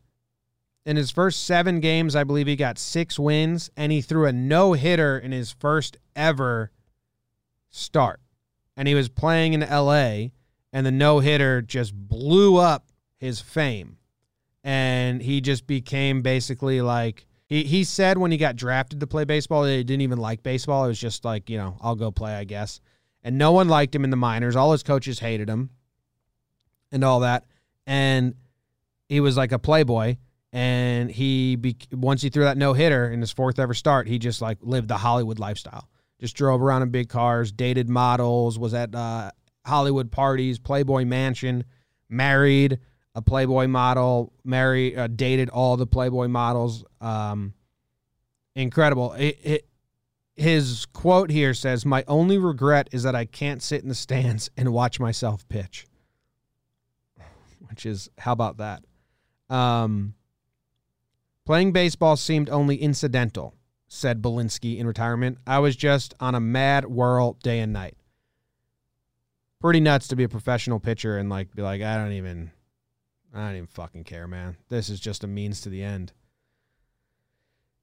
in 0.84 0.96
his 0.96 1.12
first 1.12 1.46
7 1.46 1.80
games, 1.80 2.14
I 2.14 2.24
believe 2.24 2.48
he 2.48 2.56
got 2.56 2.76
6 2.76 3.18
wins 3.18 3.70
and 3.76 3.92
he 3.92 4.02
threw 4.02 4.26
a 4.26 4.32
no-hitter 4.32 5.16
in 5.16 5.30
his 5.32 5.52
first 5.52 5.96
ever 6.14 6.70
start. 7.70 8.20
And 8.76 8.88
he 8.88 8.94
was 8.94 9.08
playing 9.08 9.54
in 9.54 9.60
LA 9.60 10.32
and 10.72 10.84
the 10.84 10.90
no-hitter 10.90 11.62
just 11.62 11.94
blew 11.94 12.56
up 12.56 12.90
his 13.16 13.40
fame. 13.40 13.98
And 14.64 15.20
he 15.20 15.40
just 15.40 15.66
became 15.66 16.22
basically 16.22 16.80
like 16.80 17.26
he, 17.52 17.64
he 17.64 17.84
said 17.84 18.16
when 18.16 18.30
he 18.30 18.38
got 18.38 18.56
drafted 18.56 19.00
to 19.00 19.06
play 19.06 19.24
baseball, 19.24 19.64
he 19.64 19.84
didn't 19.84 20.00
even 20.00 20.18
like 20.18 20.42
baseball. 20.42 20.86
It 20.86 20.88
was 20.88 20.98
just 20.98 21.22
like, 21.24 21.50
you 21.50 21.58
know, 21.58 21.76
I'll 21.82 21.96
go 21.96 22.10
play, 22.10 22.34
I 22.34 22.44
guess. 22.44 22.80
And 23.22 23.36
no 23.36 23.52
one 23.52 23.68
liked 23.68 23.94
him 23.94 24.04
in 24.04 24.10
the 24.10 24.16
minors. 24.16 24.56
All 24.56 24.72
his 24.72 24.82
coaches 24.82 25.18
hated 25.18 25.50
him 25.50 25.68
and 26.90 27.04
all 27.04 27.20
that. 27.20 27.44
And 27.86 28.34
he 29.08 29.20
was 29.20 29.36
like 29.36 29.52
a 29.52 29.58
playboy. 29.58 30.16
And 30.50 31.10
he, 31.10 31.56
be, 31.56 31.76
once 31.92 32.22
he 32.22 32.30
threw 32.30 32.44
that 32.44 32.56
no 32.56 32.72
hitter 32.72 33.10
in 33.10 33.20
his 33.20 33.32
fourth 33.32 33.58
ever 33.58 33.74
start, 33.74 34.08
he 34.08 34.18
just 34.18 34.40
like 34.40 34.58
lived 34.62 34.88
the 34.88 34.96
Hollywood 34.96 35.38
lifestyle. 35.38 35.88
Just 36.20 36.36
drove 36.36 36.62
around 36.62 36.82
in 36.82 36.90
big 36.90 37.08
cars, 37.10 37.52
dated 37.52 37.88
models, 37.88 38.58
was 38.58 38.72
at 38.72 38.94
uh, 38.94 39.30
Hollywood 39.66 40.10
parties, 40.10 40.58
Playboy 40.58 41.04
Mansion, 41.04 41.64
married 42.08 42.78
a 43.14 43.22
Playboy 43.22 43.66
model, 43.68 44.32
married, 44.44 44.96
uh, 44.96 45.06
dated 45.06 45.50
all 45.50 45.76
the 45.76 45.86
Playboy 45.86 46.28
models. 46.28 46.84
Um, 47.00 47.54
incredible. 48.54 49.12
It, 49.12 49.38
it, 49.42 49.68
his 50.34 50.86
quote 50.86 51.30
here 51.30 51.54
says, 51.54 51.84
"My 51.84 52.04
only 52.08 52.38
regret 52.38 52.88
is 52.92 53.02
that 53.02 53.14
I 53.14 53.26
can't 53.26 53.62
sit 53.62 53.82
in 53.82 53.88
the 53.88 53.94
stands 53.94 54.50
and 54.56 54.72
watch 54.72 54.98
myself 54.98 55.46
pitch." 55.48 55.86
Which 57.68 57.84
is 57.84 58.08
how 58.18 58.32
about 58.32 58.56
that? 58.58 58.82
Um, 59.50 60.14
playing 61.44 61.72
baseball 61.72 62.16
seemed 62.16 62.48
only 62.48 62.76
incidental, 62.76 63.54
said 63.88 64.22
Belinsky 64.22 64.78
in 64.78 64.86
retirement. 64.86 65.36
I 65.46 65.58
was 65.58 65.76
just 65.76 66.14
on 66.18 66.34
a 66.34 66.40
mad 66.40 66.86
whirl 66.86 67.34
day 67.42 67.60
and 67.60 67.72
night. 67.72 67.96
Pretty 69.60 69.80
nuts 69.80 70.08
to 70.08 70.16
be 70.16 70.24
a 70.24 70.28
professional 70.28 70.80
pitcher 70.80 71.18
and 71.18 71.28
like 71.28 71.54
be 71.54 71.62
like, 71.62 71.82
I 71.82 71.96
don't 71.98 72.12
even, 72.12 72.50
I 73.34 73.46
don't 73.46 73.56
even 73.56 73.66
fucking 73.66 74.04
care, 74.04 74.28
man. 74.28 74.56
This 74.68 74.90
is 74.90 75.00
just 75.00 75.24
a 75.24 75.26
means 75.26 75.60
to 75.62 75.68
the 75.68 75.82
end 75.82 76.12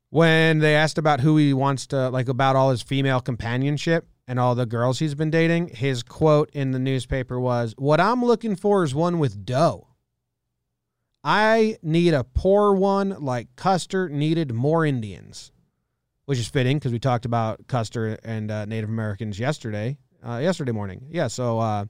when 0.10 0.60
they 0.60 0.76
asked 0.76 0.98
about 0.98 1.22
who 1.22 1.38
he 1.38 1.54
wants 1.54 1.88
to 1.88 2.10
like 2.10 2.28
about 2.28 2.56
all 2.56 2.72
his 2.72 2.82
female 2.82 3.22
companionship 3.22 4.08
and 4.28 4.40
all 4.40 4.56
the 4.56 4.66
girls 4.66 5.00
he's 5.00 5.16
been 5.16 5.32
dating, 5.32 5.70
his 5.70 6.04
quote 6.04 6.50
in 6.54 6.72
the 6.72 6.80
newspaper 6.80 7.40
was, 7.40 7.74
"What 7.78 8.00
I'm 8.00 8.24
looking 8.24 8.56
for 8.56 8.84
is 8.84 8.94
one 8.94 9.20
with 9.20 9.46
dough. 9.46 9.88
I 11.24 11.78
need 11.82 12.14
a 12.14 12.24
poor 12.24 12.74
one 12.74 13.18
like 13.20 13.56
Custer 13.56 14.10
needed 14.10 14.54
more 14.54 14.86
Indians." 14.86 15.52
Which 16.26 16.38
is 16.38 16.48
fitting 16.48 16.78
because 16.78 16.92
we 16.92 17.00
talked 17.00 17.26
about 17.26 17.66
Custer 17.66 18.20
and 18.24 18.52
uh, 18.52 18.66
Native 18.66 18.90
Americans 18.90 19.40
yesterday, 19.40 19.98
uh, 20.24 20.38
yesterday 20.38 20.72
morning. 20.72 21.08
Yeah, 21.10 21.26
so 21.26 21.58
uh, 21.58 21.86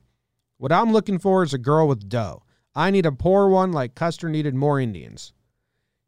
what 0.55 0.71
I'm 0.71 0.93
looking 0.93 1.19
for 1.19 1.43
is 1.43 1.53
a 1.53 1.57
girl 1.57 1.89
with 1.89 2.07
dough. 2.07 2.43
I 2.79 2.91
need 2.91 3.05
a 3.05 3.11
poor 3.11 3.49
one 3.49 3.73
like 3.73 3.93
Custer 3.93 4.29
needed 4.29 4.55
more 4.55 4.79
Indians. 4.79 5.33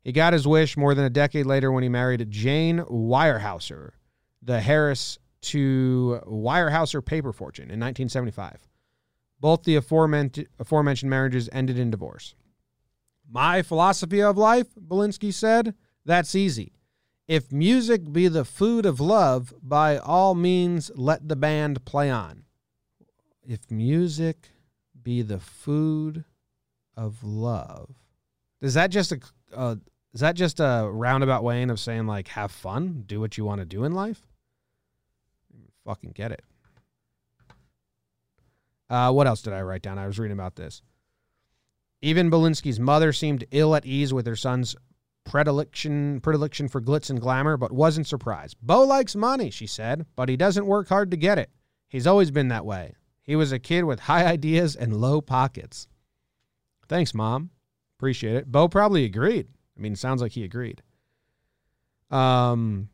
He 0.05 0.13
got 0.13 0.31
his 0.31 0.47
wish 0.47 0.77
more 0.77 0.95
than 0.95 1.03
a 1.03 1.09
decade 1.09 1.45
later 1.45 1.69
when 1.69 1.83
he 1.83 1.89
married 1.89 2.31
Jane 2.31 2.79
Weyerhaeuser, 2.79 3.91
the 4.41 4.61
Harris 4.61 5.19
to 5.41 6.21
Weyerhaeuser 6.25 7.03
paper 7.05 7.33
fortune 7.33 7.65
in 7.65 7.81
1975. 7.81 8.69
Both 9.41 9.63
the 9.63 9.75
aforementioned, 9.75 10.47
aforementioned 10.59 11.09
marriages 11.09 11.49
ended 11.51 11.77
in 11.77 11.91
divorce. 11.91 12.35
My 13.29 13.63
philosophy 13.63 14.21
of 14.21 14.37
life, 14.37 14.67
Belinsky 14.75 15.33
said, 15.33 15.75
that's 16.05 16.35
easy. 16.35 16.71
If 17.27 17.51
music 17.51 18.13
be 18.13 18.29
the 18.29 18.45
food 18.45 18.85
of 18.85 19.01
love, 19.01 19.53
by 19.61 19.97
all 19.97 20.35
means 20.35 20.89
let 20.95 21.27
the 21.27 21.35
band 21.35 21.83
play 21.83 22.09
on. 22.09 22.43
If 23.45 23.69
music 23.69 24.51
be 25.03 25.21
the 25.21 25.39
food 25.39 26.23
of 26.95 27.23
love. 27.23 27.89
Is 28.61 28.75
that 28.75 28.91
just 28.91 29.11
a, 29.11 29.19
a 29.53 29.77
is 30.13 30.21
that 30.21 30.35
just 30.35 30.59
a 30.59 30.89
roundabout 30.91 31.43
way 31.43 31.63
of 31.63 31.79
saying 31.79 32.05
like 32.05 32.27
have 32.29 32.51
fun, 32.51 33.03
do 33.05 33.19
what 33.19 33.37
you 33.37 33.45
want 33.45 33.59
to 33.59 33.65
do 33.65 33.83
in 33.83 33.93
life? 33.93 34.21
Fucking 35.85 36.11
get 36.11 36.31
it. 36.31 36.43
Uh, 38.89 39.11
what 39.11 39.25
else 39.25 39.41
did 39.41 39.53
I 39.53 39.61
write 39.61 39.81
down? 39.81 39.97
I 39.97 40.05
was 40.05 40.19
reading 40.19 40.37
about 40.37 40.57
this. 40.57 40.81
Even 42.01 42.29
Belinsky's 42.29 42.79
mother 42.79 43.13
seemed 43.13 43.45
ill 43.51 43.75
at 43.75 43.85
ease 43.85 44.13
with 44.13 44.25
her 44.25 44.35
son's 44.35 44.75
predilection 45.23 46.19
predilection 46.19 46.67
for 46.67 46.81
glitz 46.81 47.09
and 47.09 47.21
glamour, 47.21 47.55
but 47.57 47.71
wasn't 47.71 48.07
surprised. 48.07 48.57
Bo 48.61 48.83
likes 48.83 49.15
money, 49.15 49.49
she 49.49 49.67
said, 49.67 50.05
but 50.15 50.27
he 50.29 50.35
doesn't 50.35 50.65
work 50.65 50.89
hard 50.89 51.11
to 51.11 51.17
get 51.17 51.39
it. 51.39 51.49
He's 51.87 52.07
always 52.07 52.31
been 52.31 52.49
that 52.49 52.65
way. 52.65 52.95
He 53.23 53.35
was 53.35 53.51
a 53.51 53.59
kid 53.59 53.83
with 53.83 54.01
high 54.01 54.25
ideas 54.33 54.75
and 54.75 54.99
low 54.99 55.21
pockets. 55.21 55.87
Thanks, 56.91 57.13
Mom. 57.13 57.51
Appreciate 57.97 58.35
it. 58.35 58.51
Bo 58.51 58.67
probably 58.67 59.05
agreed. 59.05 59.47
I 59.77 59.79
mean, 59.79 59.95
sounds 59.95 60.21
like 60.21 60.33
he 60.33 60.43
agreed. 60.43 60.83
Um, 62.09 62.89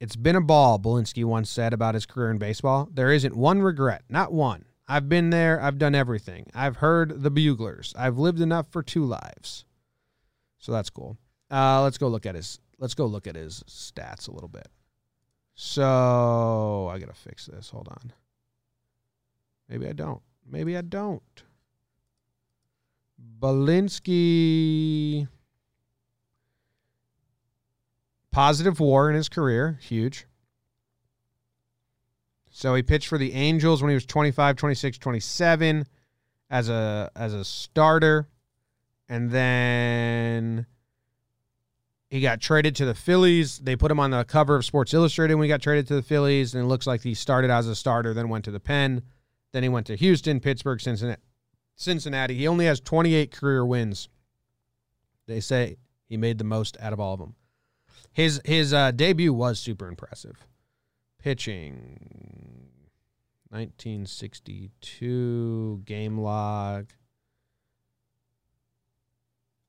it's 0.00 0.16
been 0.16 0.34
a 0.34 0.40
ball, 0.40 0.78
Belinsky 0.78 1.26
once 1.26 1.50
said 1.50 1.74
about 1.74 1.92
his 1.92 2.06
career 2.06 2.30
in 2.30 2.38
baseball. 2.38 2.88
There 2.90 3.12
isn't 3.12 3.36
one 3.36 3.60
regret, 3.60 4.04
not 4.08 4.32
one. 4.32 4.64
I've 4.88 5.10
been 5.10 5.28
there. 5.28 5.60
I've 5.60 5.76
done 5.76 5.94
everything. 5.94 6.46
I've 6.54 6.76
heard 6.76 7.22
the 7.22 7.30
buglers. 7.30 7.92
I've 7.98 8.16
lived 8.16 8.40
enough 8.40 8.72
for 8.72 8.82
two 8.82 9.04
lives. 9.04 9.66
So 10.56 10.72
that's 10.72 10.88
cool. 10.88 11.18
Uh, 11.50 11.82
let's 11.82 11.98
go 11.98 12.08
look 12.08 12.24
at 12.24 12.34
his. 12.34 12.60
Let's 12.78 12.94
go 12.94 13.04
look 13.04 13.26
at 13.26 13.36
his 13.36 13.62
stats 13.68 14.26
a 14.26 14.32
little 14.32 14.48
bit. 14.48 14.68
So 15.54 16.88
I 16.90 16.98
gotta 16.98 17.12
fix 17.12 17.44
this. 17.44 17.68
Hold 17.68 17.88
on. 17.88 18.14
Maybe 19.68 19.86
I 19.86 19.92
don't. 19.92 20.22
Maybe 20.50 20.78
I 20.78 20.80
don't. 20.80 21.42
Belinsky. 23.40 25.28
Positive 28.30 28.78
war 28.78 29.08
in 29.08 29.16
his 29.16 29.28
career. 29.28 29.78
Huge. 29.82 30.26
So 32.50 32.74
he 32.74 32.82
pitched 32.82 33.08
for 33.08 33.18
the 33.18 33.34
Angels 33.34 33.82
when 33.82 33.90
he 33.90 33.94
was 33.94 34.06
25, 34.06 34.56
26, 34.56 34.98
27 34.98 35.86
as 36.50 36.68
a 36.68 37.10
as 37.14 37.34
a 37.34 37.44
starter. 37.44 38.28
And 39.08 39.30
then 39.30 40.66
he 42.10 42.20
got 42.20 42.40
traded 42.40 42.74
to 42.76 42.84
the 42.84 42.94
Phillies. 42.94 43.58
They 43.58 43.76
put 43.76 43.90
him 43.90 44.00
on 44.00 44.10
the 44.10 44.24
cover 44.24 44.56
of 44.56 44.64
Sports 44.64 44.92
Illustrated 44.92 45.34
when 45.34 45.44
he 45.44 45.48
got 45.48 45.62
traded 45.62 45.86
to 45.88 45.94
the 45.94 46.02
Phillies, 46.02 46.54
and 46.54 46.64
it 46.64 46.66
looks 46.66 46.86
like 46.86 47.02
he 47.02 47.14
started 47.14 47.50
as 47.50 47.66
a 47.68 47.74
starter, 47.74 48.12
then 48.12 48.28
went 48.28 48.44
to 48.46 48.50
the 48.50 48.60
pen. 48.60 49.02
Then 49.52 49.62
he 49.62 49.68
went 49.68 49.86
to 49.86 49.96
Houston, 49.96 50.40
Pittsburgh, 50.40 50.80
Cincinnati. 50.80 51.22
Cincinnati. 51.78 52.34
He 52.34 52.46
only 52.48 52.66
has 52.66 52.80
28 52.80 53.30
career 53.30 53.64
wins. 53.64 54.08
They 55.26 55.40
say 55.40 55.76
he 56.08 56.16
made 56.16 56.38
the 56.38 56.44
most 56.44 56.76
out 56.80 56.92
of 56.92 56.98
all 57.00 57.14
of 57.14 57.20
them. 57.20 57.36
His 58.12 58.40
his 58.44 58.74
uh, 58.74 58.90
debut 58.90 59.32
was 59.32 59.60
super 59.60 59.86
impressive. 59.86 60.44
Pitching 61.18 62.70
1962 63.50 65.82
game 65.84 66.18
log. 66.18 66.88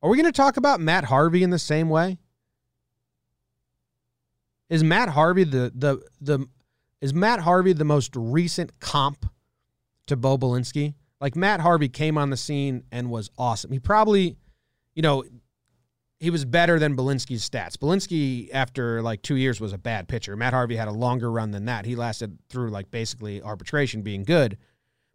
Are 0.02 0.10
we 0.10 0.18
going 0.18 0.26
to 0.26 0.32
talk 0.32 0.58
about 0.58 0.80
Matt 0.80 1.04
Harvey 1.04 1.44
in 1.44 1.52
the 1.52 1.60
same 1.60 1.90
way? 1.90 2.18
Is 4.70 4.84
Matt 4.84 5.10
Harvey 5.10 5.44
the 5.44 5.72
the 5.76 6.02
the 6.20 6.48
is 7.02 7.14
Matt 7.14 7.42
Harvey 7.42 7.74
the 7.74 7.86
most 7.86 8.16
recent 8.16 8.80
comp 8.80 9.30
to 10.08 10.16
Bo 10.16 10.40
Belinsky? 10.40 10.96
Like 11.22 11.36
Matt 11.36 11.60
Harvey 11.60 11.90
came 11.90 12.18
on 12.18 12.30
the 12.30 12.38
scene 12.38 12.84
and 12.92 13.10
was 13.10 13.30
awesome. 13.38 13.72
He 13.72 13.80
probably, 13.80 14.38
you 14.96 15.02
know, 15.02 15.24
he 16.20 16.30
was 16.30 16.44
better 16.44 16.80
than 16.80 16.96
Belinsky's 16.96 17.48
stats. 17.50 17.78
Belinsky, 17.78 18.50
after 18.54 19.02
like 19.02 19.22
two 19.22 19.36
years, 19.36 19.62
was 19.62 19.74
a 19.74 19.78
bad 19.78 20.08
pitcher. 20.08 20.36
Matt 20.36 20.54
Harvey 20.54 20.76
had 20.76 20.88
a 20.88 20.94
longer 20.94 21.32
run 21.32 21.52
than 21.52 21.66
that. 21.66 21.86
He 21.86 21.96
lasted 21.96 22.38
through 22.50 22.70
like 22.70 22.92
basically 22.92 23.42
arbitration 23.42 24.02
being 24.02 24.24
good, 24.24 24.58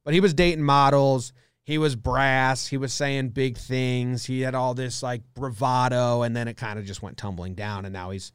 but 0.03 0.15
he 0.15 0.21
was 0.21 0.33
dating 0.33 0.65
models. 0.65 1.33
He 1.63 1.79
was 1.79 1.97
brass. 1.97 2.67
He 2.67 2.77
was 2.77 2.93
saying 2.93 3.31
big 3.31 3.57
things. 3.57 4.27
He 4.27 4.43
had 4.43 4.55
all 4.55 4.75
this 4.75 5.03
like 5.03 5.23
bravado, 5.35 6.23
and 6.23 6.37
then 6.37 6.49
it 6.49 6.57
kind 6.57 6.79
of 6.79 6.85
just 6.85 7.03
went 7.03 7.17
tumbling 7.17 7.55
down. 7.55 7.85
And 7.85 7.93
now 7.93 8.11
he's 8.11 8.33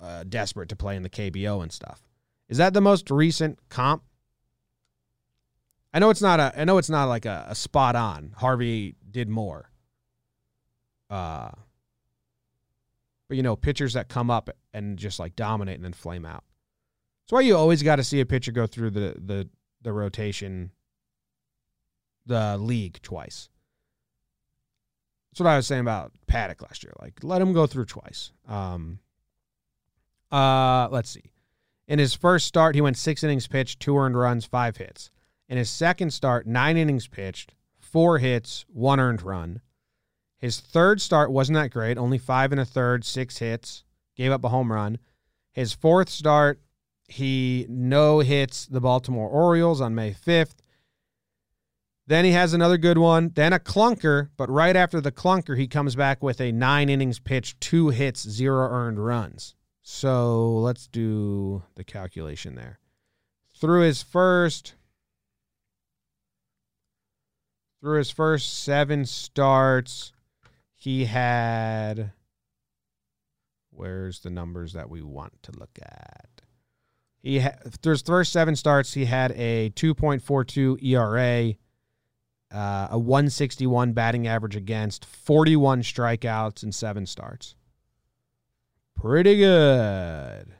uh, 0.00 0.24
desperate 0.24 0.70
to 0.70 0.76
play 0.76 0.96
in 0.96 1.02
the 1.02 1.10
KBO 1.10 1.62
and 1.62 1.72
stuff. 1.72 2.02
Is 2.48 2.58
that 2.58 2.74
the 2.74 2.80
most 2.80 3.10
recent 3.10 3.58
comp? 3.68 4.02
I 5.96 5.98
know 5.98 6.10
it's 6.10 6.20
not 6.20 6.40
a. 6.40 6.52
I 6.54 6.64
know 6.64 6.76
it's 6.76 6.90
not 6.90 7.06
like 7.06 7.24
a, 7.24 7.46
a 7.48 7.54
spot 7.54 7.96
on. 7.96 8.34
Harvey 8.36 8.96
did 9.10 9.30
more. 9.30 9.70
Uh, 11.08 11.48
but 13.28 13.38
you 13.38 13.42
know, 13.42 13.56
pitchers 13.56 13.94
that 13.94 14.10
come 14.10 14.30
up 14.30 14.50
and 14.74 14.98
just 14.98 15.18
like 15.18 15.34
dominate 15.36 15.76
and 15.76 15.84
then 15.86 15.94
flame 15.94 16.26
out. 16.26 16.44
That's 17.22 17.32
why 17.32 17.40
you 17.40 17.56
always 17.56 17.82
got 17.82 17.96
to 17.96 18.04
see 18.04 18.20
a 18.20 18.26
pitcher 18.26 18.52
go 18.52 18.66
through 18.66 18.90
the 18.90 19.16
the 19.18 19.48
the 19.80 19.90
rotation, 19.90 20.70
the 22.26 22.58
league 22.58 23.00
twice. 23.00 23.48
That's 25.32 25.40
what 25.40 25.48
I 25.48 25.56
was 25.56 25.66
saying 25.66 25.80
about 25.80 26.12
Paddack 26.30 26.60
last 26.60 26.84
year. 26.84 26.92
Like, 27.00 27.20
let 27.22 27.40
him 27.40 27.54
go 27.54 27.66
through 27.66 27.86
twice. 27.86 28.32
Um, 28.46 28.98
uh, 30.30 30.88
let's 30.90 31.08
see. 31.08 31.32
In 31.88 31.98
his 31.98 32.12
first 32.12 32.44
start, 32.44 32.74
he 32.74 32.82
went 32.82 32.98
six 32.98 33.24
innings 33.24 33.46
pitched, 33.46 33.80
two 33.80 33.96
earned 33.96 34.18
runs, 34.18 34.44
five 34.44 34.76
hits. 34.76 35.10
In 35.48 35.58
his 35.58 35.70
second 35.70 36.12
start, 36.12 36.46
nine 36.46 36.76
innings 36.76 37.06
pitched, 37.06 37.54
four 37.78 38.18
hits, 38.18 38.64
one 38.68 38.98
earned 38.98 39.22
run. 39.22 39.60
His 40.38 40.60
third 40.60 41.00
start 41.00 41.30
wasn't 41.30 41.56
that 41.56 41.70
great, 41.70 41.96
only 41.98 42.18
five 42.18 42.52
and 42.52 42.60
a 42.60 42.64
third, 42.64 43.04
six 43.04 43.38
hits, 43.38 43.84
gave 44.16 44.32
up 44.32 44.44
a 44.44 44.48
home 44.48 44.72
run. 44.72 44.98
His 45.52 45.72
fourth 45.72 46.08
start, 46.08 46.60
he 47.08 47.66
no 47.68 48.18
hits 48.20 48.66
the 48.66 48.80
Baltimore 48.80 49.28
Orioles 49.28 49.80
on 49.80 49.94
May 49.94 50.12
5th. 50.12 50.56
Then 52.08 52.24
he 52.24 52.32
has 52.32 52.52
another 52.52 52.78
good 52.78 52.98
one, 52.98 53.32
then 53.34 53.52
a 53.52 53.58
clunker, 53.58 54.28
but 54.36 54.48
right 54.48 54.76
after 54.76 55.00
the 55.00 55.10
clunker, 55.10 55.56
he 55.58 55.66
comes 55.66 55.96
back 55.96 56.22
with 56.22 56.40
a 56.40 56.52
nine 56.52 56.88
innings 56.88 57.18
pitched, 57.18 57.60
two 57.60 57.88
hits, 57.88 58.28
zero 58.28 58.68
earned 58.68 59.04
runs. 59.04 59.54
So 59.82 60.58
let's 60.58 60.86
do 60.86 61.64
the 61.74 61.84
calculation 61.84 62.54
there. 62.54 62.78
Through 63.58 63.82
his 63.82 64.02
first 64.02 64.74
through 67.86 67.98
his 67.98 68.10
first 68.10 68.64
7 68.64 69.04
starts, 69.04 70.12
he 70.74 71.04
had 71.04 72.10
where's 73.70 74.18
the 74.18 74.30
numbers 74.30 74.72
that 74.72 74.90
we 74.90 75.02
want 75.02 75.40
to 75.44 75.52
look 75.52 75.78
at? 75.80 76.42
He 77.22 77.38
had 77.38 77.80
through 77.80 77.92
his 77.92 78.02
first 78.02 78.32
7 78.32 78.56
starts, 78.56 78.94
he 78.94 79.04
had 79.04 79.30
a 79.36 79.70
2.42 79.76 80.82
ERA, 80.82 81.54
uh, 82.50 82.88
a 82.90 82.98
161 82.98 83.92
batting 83.92 84.26
average 84.26 84.56
against, 84.56 85.04
41 85.04 85.82
strikeouts 85.82 86.64
in 86.64 86.72
7 86.72 87.06
starts. 87.06 87.54
Pretty 88.96 89.36
good. 89.36 90.54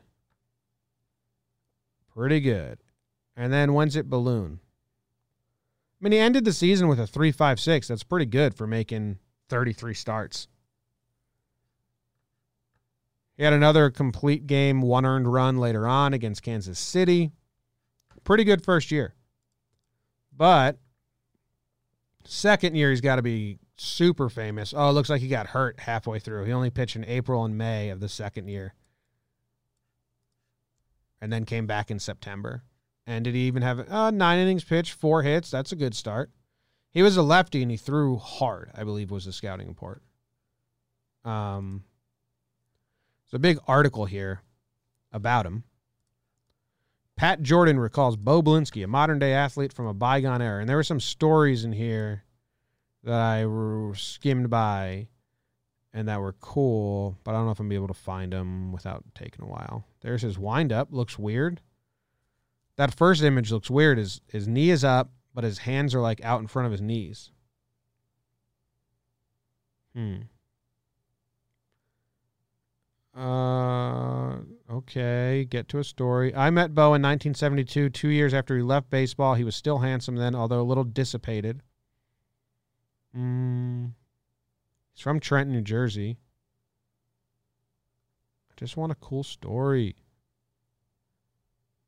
Pretty 2.15 2.39
good. 2.39 2.79
And 3.35 3.53
then 3.53 3.75
when's 3.75 3.97
it 3.97 4.09
balloon? 4.09 4.61
I 6.01 6.05
mean, 6.05 6.13
he 6.13 6.19
ended 6.19 6.45
the 6.45 6.53
season 6.53 6.89
with 6.89 7.01
a 7.01 7.05
3.56. 7.05 7.87
That's 7.87 8.03
pretty 8.03 8.27
good 8.27 8.55
for 8.55 8.67
making 8.67 9.19
33 9.49 9.95
starts. 9.95 10.49
He 13.37 13.45
had 13.45 13.53
another 13.53 13.91
complete 13.91 14.47
game, 14.47 14.81
one 14.81 15.05
earned 15.05 15.31
run 15.33 15.59
later 15.59 15.87
on 15.87 16.15
against 16.15 16.43
Kansas 16.43 16.79
City. 16.79 17.33
Pretty 18.25 18.45
good 18.45 18.65
first 18.65 18.91
year. 18.91 19.15
But 20.35 20.79
second 22.25 22.77
year, 22.77 22.91
he's 22.91 23.01
got 23.01 23.17
to 23.17 23.23
be 23.23 23.59
super 23.77 24.29
famous. 24.29 24.75
Oh, 24.77 24.89
it 24.89 24.93
looks 24.93 25.11
like 25.11 25.21
he 25.21 25.29
got 25.29 25.49
hurt 25.49 25.81
halfway 25.81 26.19
through. 26.19 26.45
He 26.45 26.53
only 26.53 26.71
pitched 26.71 26.97
in 26.97 27.05
April 27.05 27.45
and 27.45 27.57
May 27.57 27.91
of 27.91 28.01
the 28.01 28.09
second 28.09 28.49
year. 28.49 28.75
And 31.21 31.33
then 31.33 31.45
came 31.45 31.67
back 31.67 31.91
in 31.91 31.99
September. 31.99 32.63
And 33.07 33.25
did 33.25 33.35
he 33.35 33.43
even 33.43 33.63
have 33.63 33.91
uh, 33.91 34.11
nine 34.11 34.39
innings 34.39 34.65
pitched, 34.65 34.93
four 34.93 35.23
hits? 35.23 35.51
That's 35.51 35.73
a 35.73 35.77
good 35.77 35.95
start. 35.95 36.31
He 36.91 37.03
was 37.03 37.17
a 37.17 37.23
lefty 37.23 37.63
and 37.63 37.71
he 37.71 37.77
threw 37.77 38.17
hard, 38.17 38.71
I 38.75 38.85
believe 38.85 39.11
was 39.11 39.27
the 39.27 39.33
scouting 39.33 39.69
report. 39.69 40.03
Um, 41.25 41.85
there's 43.27 43.39
a 43.39 43.41
big 43.41 43.59
article 43.69 44.07
here 44.07 44.43
about 45.13 45.47
him. 45.47 45.65
Pat 47.17 47.43
Jordan 47.43 47.79
recalls 47.79 48.17
Bo 48.17 48.43
Belinsky, 48.43 48.85
a 48.85 48.87
modern 48.87 49.19
day 49.19 49.33
athlete 49.33 49.73
from 49.73 49.87
a 49.87 49.95
bygone 49.95 50.43
era. 50.43 50.61
And 50.61 50.69
there 50.69 50.77
were 50.77 50.83
some 50.83 51.01
stories 51.01 51.65
in 51.65 51.73
here 51.73 52.25
that 53.05 53.19
I 53.21 53.47
skimmed 53.95 54.51
by 54.51 55.09
and 55.95 56.09
that 56.09 56.21
were 56.21 56.35
cool, 56.35 57.17
but 57.25 57.31
I 57.31 57.35
don't 57.35 57.47
know 57.47 57.53
if 57.53 57.61
I'm 57.61 57.69
be 57.71 57.75
able 57.75 57.89
to 57.89 57.95
find 57.95 58.33
them 58.33 58.71
without 58.71 59.03
taking 59.15 59.45
a 59.45 59.49
while. 59.49 59.87
There's 60.03 60.23
his 60.23 60.39
windup. 60.39 60.93
Looks 60.93 61.19
weird. 61.19 61.63
That 62.77 62.95
first 62.95 63.23
image 63.23 63.51
looks 63.51 63.71
weird. 63.71 63.99
His 63.99 64.21
his 64.29 64.47
knee 64.47 64.71
is 64.71 64.85
up, 64.85 65.11
but 65.35 65.45
his 65.45 65.59
hands 65.59 65.95
are 65.95 66.01
like 66.01 66.23
out 66.23 66.41
in 66.41 66.47
front 66.47 66.67
of 66.67 66.73
his 66.73 66.83
knees. 66.83 67.31
Hmm. 69.95 70.17
Uh, 73.17 74.37
okay. 74.71 75.47
Get 75.49 75.69
to 75.69 75.79
a 75.79 75.85
story. 75.85 76.35
I 76.35 76.51
met 76.51 76.75
Bo 76.75 76.89
in 76.89 77.03
1972, 77.03 77.89
two 77.91 78.09
years 78.09 78.35
after 78.35 78.55
he 78.57 78.63
left 78.63 78.91
baseball. 78.91 79.35
He 79.35 79.45
was 79.45 79.57
still 79.57 79.79
handsome 79.79 80.17
then, 80.17 80.35
although 80.35 80.61
a 80.61 80.63
little 80.63 80.85
dissipated. 80.85 81.63
Hmm. 83.15 83.87
He's 84.93 85.03
from 85.03 85.19
Trenton, 85.19 85.55
New 85.55 85.63
Jersey. 85.63 86.19
I 88.51 88.55
just 88.57 88.77
want 88.77 88.93
a 88.93 88.97
cool 88.97 89.23
story. 89.23 89.97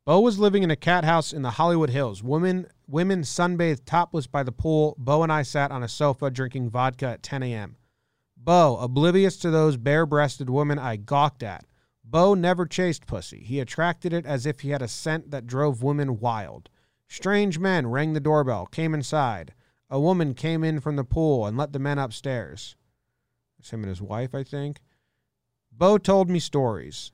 Bo 0.08 0.20
was 0.20 0.38
living 0.38 0.62
in 0.62 0.70
a 0.70 0.74
cat 0.74 1.04
house 1.04 1.34
in 1.34 1.42
the 1.42 1.50
Hollywood 1.50 1.90
Hills. 1.90 2.22
Women 2.22 2.66
women 2.86 3.24
sunbathed 3.24 3.84
topless 3.84 4.26
by 4.26 4.42
the 4.42 4.50
pool. 4.50 4.94
Bo 4.96 5.22
and 5.22 5.30
I 5.30 5.42
sat 5.42 5.70
on 5.70 5.82
a 5.82 5.86
sofa 5.88 6.30
drinking 6.30 6.70
vodka 6.70 7.08
at 7.08 7.22
10 7.22 7.42
a.m. 7.42 7.76
Bo, 8.34 8.78
oblivious 8.78 9.36
to 9.36 9.50
those 9.50 9.76
bare 9.76 10.06
breasted 10.06 10.48
women 10.48 10.78
I 10.78 10.96
gawked 10.96 11.42
at. 11.42 11.66
Bo 12.02 12.32
never 12.32 12.64
chased 12.64 13.04
pussy. 13.04 13.40
He 13.44 13.60
attracted 13.60 14.14
it 14.14 14.24
as 14.24 14.46
if 14.46 14.60
he 14.60 14.70
had 14.70 14.80
a 14.80 14.88
scent 14.88 15.30
that 15.30 15.46
drove 15.46 15.82
women 15.82 16.18
wild. 16.18 16.70
Strange 17.06 17.58
men 17.58 17.86
rang 17.88 18.14
the 18.14 18.18
doorbell, 18.18 18.64
came 18.64 18.94
inside. 18.94 19.52
A 19.90 20.00
woman 20.00 20.32
came 20.32 20.64
in 20.64 20.80
from 20.80 20.96
the 20.96 21.04
pool 21.04 21.44
and 21.44 21.58
let 21.58 21.74
the 21.74 21.78
men 21.78 21.98
upstairs. 21.98 22.76
It's 23.58 23.68
him 23.74 23.82
and 23.82 23.90
his 23.90 24.00
wife, 24.00 24.34
I 24.34 24.42
think. 24.42 24.80
Bo 25.70 25.98
told 25.98 26.30
me 26.30 26.38
stories. 26.38 27.12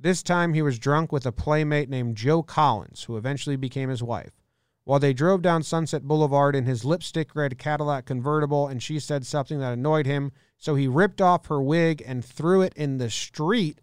This 0.00 0.22
time 0.22 0.54
he 0.54 0.62
was 0.62 0.78
drunk 0.78 1.10
with 1.10 1.26
a 1.26 1.32
playmate 1.32 1.90
named 1.90 2.16
Jo 2.16 2.40
Collins, 2.44 3.02
who 3.04 3.16
eventually 3.16 3.56
became 3.56 3.88
his 3.88 4.02
wife. 4.02 4.30
While 4.84 5.00
they 5.00 5.12
drove 5.12 5.42
down 5.42 5.64
Sunset 5.64 6.04
Boulevard 6.04 6.54
in 6.54 6.66
his 6.66 6.84
lipstick 6.84 7.34
red 7.34 7.58
Cadillac 7.58 8.06
convertible, 8.06 8.68
and 8.68 8.80
she 8.80 9.00
said 9.00 9.26
something 9.26 9.58
that 9.58 9.72
annoyed 9.72 10.06
him, 10.06 10.30
so 10.56 10.76
he 10.76 10.86
ripped 10.86 11.20
off 11.20 11.46
her 11.46 11.60
wig 11.60 12.00
and 12.06 12.24
threw 12.24 12.62
it 12.62 12.74
in 12.74 12.98
the 12.98 13.10
street. 13.10 13.80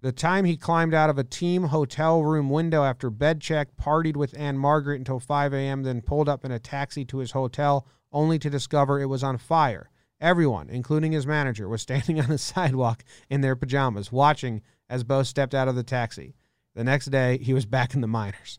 The 0.00 0.12
time 0.12 0.44
he 0.44 0.56
climbed 0.56 0.94
out 0.94 1.10
of 1.10 1.18
a 1.18 1.24
team 1.24 1.64
hotel 1.64 2.22
room 2.22 2.48
window 2.48 2.84
after 2.84 3.10
bed 3.10 3.40
check, 3.40 3.76
partied 3.76 4.16
with 4.16 4.38
Ann-Margret 4.38 4.98
until 4.98 5.18
5 5.18 5.52
a.m., 5.52 5.82
then 5.82 6.00
pulled 6.00 6.28
up 6.28 6.44
in 6.44 6.52
a 6.52 6.60
taxi 6.60 7.04
to 7.06 7.18
his 7.18 7.32
hotel, 7.32 7.88
only 8.12 8.38
to 8.38 8.48
discover 8.48 9.00
it 9.00 9.06
was 9.06 9.24
on 9.24 9.36
fire. 9.36 9.90
Everyone, 10.20 10.68
including 10.68 11.12
his 11.12 11.26
manager, 11.26 11.68
was 11.68 11.82
standing 11.82 12.20
on 12.20 12.28
the 12.28 12.38
sidewalk 12.38 13.04
in 13.30 13.40
their 13.40 13.56
pajamas, 13.56 14.10
watching 14.10 14.62
as 14.88 15.04
Bo 15.04 15.22
stepped 15.22 15.54
out 15.54 15.68
of 15.68 15.76
the 15.76 15.82
taxi. 15.82 16.34
The 16.74 16.84
next 16.84 17.06
day, 17.06 17.38
he 17.38 17.54
was 17.54 17.66
back 17.66 17.94
in 17.94 18.00
the 18.00 18.06
minors. 18.06 18.58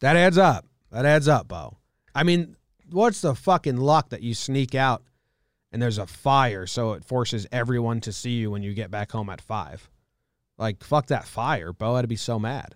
That 0.00 0.16
adds 0.16 0.38
up. 0.38 0.66
That 0.90 1.04
adds 1.04 1.28
up, 1.28 1.48
Bo. 1.48 1.76
I 2.14 2.24
mean, 2.24 2.56
what's 2.90 3.20
the 3.20 3.34
fucking 3.34 3.76
luck 3.76 4.10
that 4.10 4.22
you 4.22 4.34
sneak 4.34 4.74
out 4.74 5.04
and 5.72 5.80
there's 5.80 5.98
a 5.98 6.06
fire, 6.06 6.66
so 6.66 6.94
it 6.94 7.04
forces 7.04 7.46
everyone 7.52 8.00
to 8.00 8.12
see 8.12 8.32
you 8.32 8.50
when 8.50 8.62
you 8.62 8.74
get 8.74 8.90
back 8.90 9.12
home 9.12 9.30
at 9.30 9.40
five? 9.40 9.88
Like, 10.58 10.82
fuck 10.82 11.06
that 11.06 11.26
fire. 11.26 11.72
Bo 11.72 12.00
to 12.00 12.08
be 12.08 12.16
so 12.16 12.38
mad. 12.38 12.74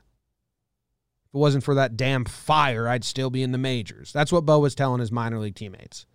If 1.27 1.35
it 1.35 1.39
wasn't 1.39 1.65
for 1.65 1.75
that 1.75 1.97
damn 1.97 2.25
fire, 2.25 2.89
I'd 2.89 3.05
still 3.05 3.31
be 3.31 3.43
in 3.43 3.53
the 3.53 3.59
majors. 3.59 4.13
That's 4.13 4.31
what 4.31 4.47
Bo 4.47 4.61
was 4.61 4.75
telling 4.75 5.01
his 5.01 5.11
minor 5.11 5.39
league 5.39 5.57
teammates. 5.57 6.07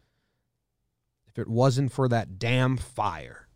It 1.40 1.48
wasn't 1.48 1.92
for 1.92 2.08
that 2.10 2.38
damn 2.38 2.78
fire. 2.78 3.48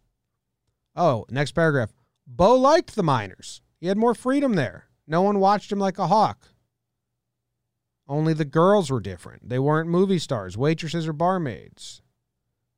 Oh, 0.95 1.25
next 1.29 1.51
paragraph. 1.51 1.91
Bo 2.25 2.55
liked 2.55 2.95
the 2.95 3.03
miners. 3.03 3.61
He 3.79 3.87
had 3.87 3.97
more 3.97 4.15
freedom 4.15 4.53
there. 4.53 4.85
No 5.05 5.21
one 5.21 5.39
watched 5.39 5.71
him 5.71 5.79
like 5.79 5.99
a 5.99 6.07
hawk. 6.07 6.47
Only 8.07 8.33
the 8.33 8.45
girls 8.45 8.89
were 8.89 8.99
different. 8.99 9.49
They 9.49 9.59
weren't 9.59 9.89
movie 9.89 10.19
stars, 10.19 10.57
waitresses, 10.57 11.07
or 11.07 11.13
barmaids. 11.13 12.01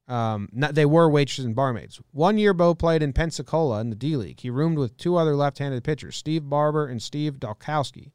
Um, 0.08 0.50
not, 0.52 0.76
they 0.76 0.86
were 0.86 1.10
waitresses 1.10 1.46
and 1.46 1.56
barmaids. 1.56 2.00
One 2.12 2.38
year, 2.38 2.54
Bo 2.54 2.76
played 2.76 3.02
in 3.02 3.12
Pensacola 3.12 3.82
in 3.82 3.90
the 3.90 3.96
D 3.96 4.16
League. 4.16 4.40
He 4.40 4.50
roomed 4.50 4.78
with 4.78 4.98
two 4.98 5.16
other 5.16 5.36
left-handed 5.36 5.84
pitchers, 5.84 6.16
Steve 6.16 6.48
Barber 6.48 6.88
and 6.88 7.02
Steve 7.02 7.40
Dalkowski. 7.40 8.12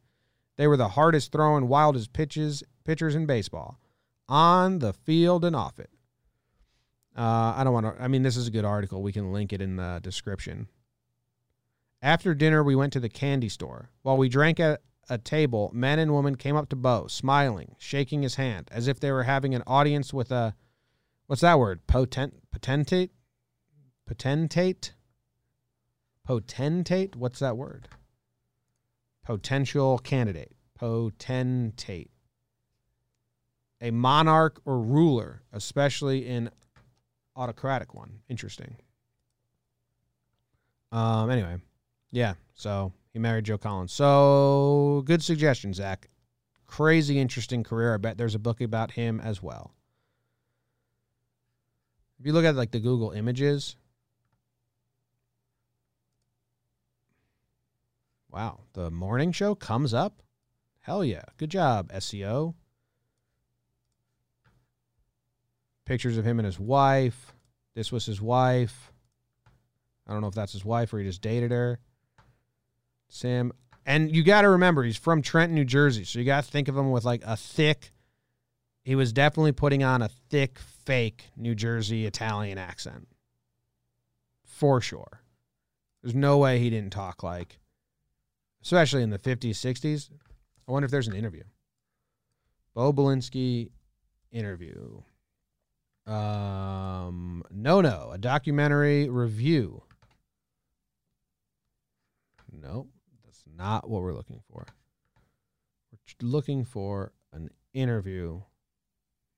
They 0.56 0.66
were 0.66 0.76
the 0.76 0.90
hardest 0.90 1.32
throwing, 1.32 1.68
wildest 1.68 2.12
pitches 2.12 2.62
pitchers 2.84 3.14
in 3.14 3.26
baseball, 3.26 3.78
on 4.28 4.78
the 4.78 4.92
field 4.92 5.44
and 5.44 5.56
off 5.56 5.78
it. 5.78 5.90
Uh, 7.16 7.54
I 7.56 7.64
don't 7.64 7.72
want 7.72 7.86
to. 7.86 8.02
I 8.02 8.08
mean, 8.08 8.22
this 8.22 8.36
is 8.36 8.46
a 8.46 8.50
good 8.50 8.64
article. 8.64 9.02
We 9.02 9.12
can 9.12 9.32
link 9.32 9.52
it 9.52 9.60
in 9.60 9.76
the 9.76 10.00
description. 10.02 10.68
After 12.02 12.34
dinner, 12.34 12.62
we 12.62 12.74
went 12.74 12.92
to 12.94 13.00
the 13.00 13.08
candy 13.08 13.48
store. 13.48 13.90
While 14.02 14.16
we 14.16 14.28
drank 14.28 14.58
at 14.58 14.80
a 15.10 15.18
table, 15.18 15.70
men 15.74 15.98
and 15.98 16.14
women 16.14 16.36
came 16.36 16.56
up 16.56 16.68
to 16.70 16.76
Bo, 16.76 17.08
smiling, 17.08 17.74
shaking 17.78 18.22
his 18.22 18.36
hand, 18.36 18.68
as 18.70 18.86
if 18.88 19.00
they 19.00 19.10
were 19.10 19.24
having 19.24 19.54
an 19.54 19.62
audience 19.66 20.14
with 20.14 20.30
a 20.30 20.54
what's 21.26 21.42
that 21.42 21.58
word? 21.58 21.86
Potent 21.86 22.34
potentate? 22.50 23.10
Potentate? 24.06 24.94
Potentate? 26.24 27.16
What's 27.16 27.40
that 27.40 27.56
word? 27.56 27.88
Potential 29.24 29.98
candidate. 29.98 30.52
Potentate. 30.74 32.10
A 33.80 33.90
monarch 33.90 34.60
or 34.64 34.78
ruler, 34.80 35.42
especially 35.52 36.26
in 36.26 36.50
autocratic 37.36 37.94
one. 37.94 38.20
Interesting. 38.28 38.76
Um 40.92 41.30
anyway. 41.30 41.56
Yeah, 42.12 42.34
so 42.54 42.92
he 43.12 43.18
married 43.18 43.44
Jo 43.44 43.58
Collins. 43.58 43.92
So 43.92 45.02
good 45.06 45.22
suggestion, 45.22 45.72
Zach. 45.72 46.08
Crazy 46.66 47.18
interesting 47.18 47.64
career. 47.64 47.94
I 47.94 47.96
bet 47.98 48.16
there's 48.16 48.34
a 48.34 48.40
book 48.40 48.60
about 48.60 48.92
him 48.92 49.20
as 49.20 49.42
well. 49.42 49.74
If 52.18 52.26
you 52.26 52.32
look 52.32 52.44
at 52.44 52.54
like 52.54 52.70
the 52.70 52.80
Google 52.80 53.12
images, 53.12 53.76
wow, 58.30 58.60
the 58.74 58.90
morning 58.90 59.32
show 59.32 59.54
comes 59.54 59.94
up. 59.94 60.22
Hell 60.80 61.04
yeah. 61.04 61.22
Good 61.38 61.50
job, 61.50 61.90
SEO. 61.92 62.54
Pictures 65.90 66.16
of 66.16 66.24
him 66.24 66.38
and 66.38 66.46
his 66.46 66.60
wife. 66.60 67.34
This 67.74 67.90
was 67.90 68.06
his 68.06 68.22
wife. 68.22 68.92
I 70.06 70.12
don't 70.12 70.20
know 70.20 70.28
if 70.28 70.36
that's 70.36 70.52
his 70.52 70.64
wife 70.64 70.94
or 70.94 71.00
he 71.00 71.04
just 71.04 71.20
dated 71.20 71.50
her. 71.50 71.80
Sam. 73.08 73.50
And 73.84 74.14
you 74.14 74.22
got 74.22 74.42
to 74.42 74.50
remember, 74.50 74.84
he's 74.84 74.96
from 74.96 75.20
Trenton, 75.20 75.56
New 75.56 75.64
Jersey. 75.64 76.04
So 76.04 76.20
you 76.20 76.24
got 76.24 76.44
to 76.44 76.48
think 76.48 76.68
of 76.68 76.76
him 76.76 76.92
with 76.92 77.04
like 77.04 77.22
a 77.26 77.36
thick, 77.36 77.90
he 78.84 78.94
was 78.94 79.12
definitely 79.12 79.50
putting 79.50 79.82
on 79.82 80.00
a 80.00 80.08
thick, 80.28 80.60
fake 80.60 81.24
New 81.36 81.56
Jersey 81.56 82.06
Italian 82.06 82.56
accent. 82.56 83.08
For 84.44 84.80
sure. 84.80 85.22
There's 86.04 86.14
no 86.14 86.38
way 86.38 86.60
he 86.60 86.70
didn't 86.70 86.92
talk 86.92 87.24
like, 87.24 87.58
especially 88.62 89.02
in 89.02 89.10
the 89.10 89.18
50s, 89.18 89.56
60s. 89.56 90.08
I 90.68 90.70
wonder 90.70 90.84
if 90.84 90.92
there's 90.92 91.08
an 91.08 91.16
interview. 91.16 91.42
Bo 92.74 92.92
Belinsky 92.92 93.70
interview. 94.30 95.02
Um, 96.10 97.44
no, 97.52 97.80
no, 97.80 98.10
a 98.12 98.18
documentary 98.18 99.08
review. 99.08 99.84
No, 102.52 102.88
That's 103.24 103.44
not 103.56 103.88
what 103.88 104.02
we're 104.02 104.12
looking 104.12 104.40
for. 104.50 104.66
We're 105.92 106.28
looking 106.28 106.64
for 106.64 107.12
an 107.32 107.50
interview. 107.72 108.40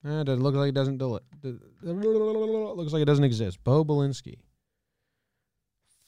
Eh, 0.05 0.23
does 0.25 0.39
it 0.39 0.43
look 0.43 0.55
like 0.55 0.71
it 0.71 0.75
doesn't 0.75 0.97
do 0.97 1.17
it? 1.17 1.23
Looks 1.83 2.93
like 2.93 3.03
it 3.03 3.07
doesn't 3.07 3.25
exist. 3.25 3.63
Bo 3.63 3.85
Belinsky. 3.85 4.39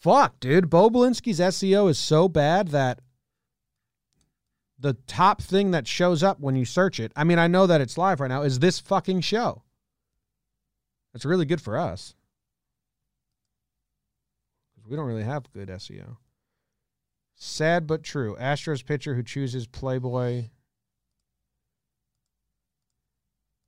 Fuck, 0.00 0.40
dude. 0.40 0.70
Bo 0.70 0.88
Belinsky's 0.88 1.40
SEO 1.40 1.90
is 1.90 1.98
so 1.98 2.29
bad 2.29 2.68
that 2.68 3.00
the 4.79 4.94
top 5.07 5.42
thing 5.42 5.72
that 5.72 5.87
shows 5.87 6.22
up 6.22 6.40
when 6.40 6.57
you 6.57 6.64
search 6.64 6.98
it, 6.98 7.12
I 7.14 7.24
mean, 7.24 7.38
I 7.38 7.48
know 7.48 7.66
that 7.66 7.83
it's 7.83 7.98
live 7.98 8.20
right 8.20 8.29
now, 8.29 8.42
is 8.42 8.59
this 8.59 8.81
fucking 8.81 9.20
show. 9.20 9.63
That's 11.14 11.24
really 11.24 11.46
good 11.46 11.62
for 11.62 11.79
us. 11.79 12.14
Because 14.74 14.90
we 14.90 14.96
don't 14.96 15.07
really 15.07 15.22
have 15.22 15.50
good 15.53 15.68
SEO. 15.68 16.16
Sad 17.37 17.87
but 17.87 18.03
true. 18.03 18.37
Astros 18.38 18.85
pitcher 18.85 19.14
who 19.14 19.22
chooses 19.22 19.68
Playboy. 19.68 20.48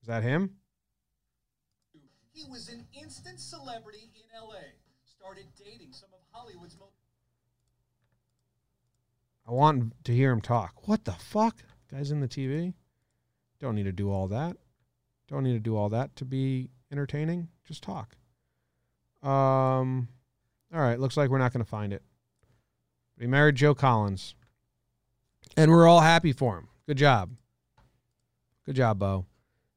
Is 0.02 0.09
that 0.09 0.24
him? 0.24 0.56
He 2.32 2.44
was 2.50 2.68
an 2.68 2.85
instant 3.00 3.40
celebrity 3.40 4.11
in 4.14 4.22
LA. 4.40 4.56
Started 5.04 5.46
dating 5.56 5.92
some 5.92 6.11
of 6.12 6.20
Hollywood's 6.32 6.76
most. 6.78 6.92
I 9.48 9.52
want 9.52 10.04
to 10.04 10.12
hear 10.12 10.32
him 10.32 10.40
talk. 10.40 10.88
What 10.88 11.04
the 11.04 11.12
fuck? 11.12 11.62
Guys 11.90 12.11
in 12.11 12.20
the 12.20 12.28
TV? 12.28 12.74
Don't 13.61 13.76
need 13.76 13.85
to 13.85 13.92
do 13.92 14.11
all 14.11 14.26
that. 14.28 14.56
Don't 15.28 15.44
need 15.44 15.54
to 15.54 15.61
do 15.61 15.76
all 15.76 15.88
that 15.88 16.16
to 16.16 16.24
be 16.24 16.70
entertaining. 16.90 17.49
Just 17.64 17.83
talk. 17.83 18.16
Um 19.22 20.09
all 20.75 20.81
right, 20.81 20.99
looks 20.99 21.16
like 21.16 21.31
we're 21.31 21.38
not 21.38 21.53
going 21.53 21.64
to 21.64 21.68
find 21.68 21.92
it. 21.92 22.03
He 23.18 23.27
married 23.27 23.55
Jo 23.55 23.75
Collins. 23.75 24.35
And 25.57 25.70
we're 25.70 25.87
all 25.87 26.01
happy 26.01 26.33
for 26.33 26.59
him. 26.59 26.68
Good 26.87 26.99
job. 26.99 27.31
Good 28.66 28.77
job, 28.77 28.99
Bo. 28.99 29.27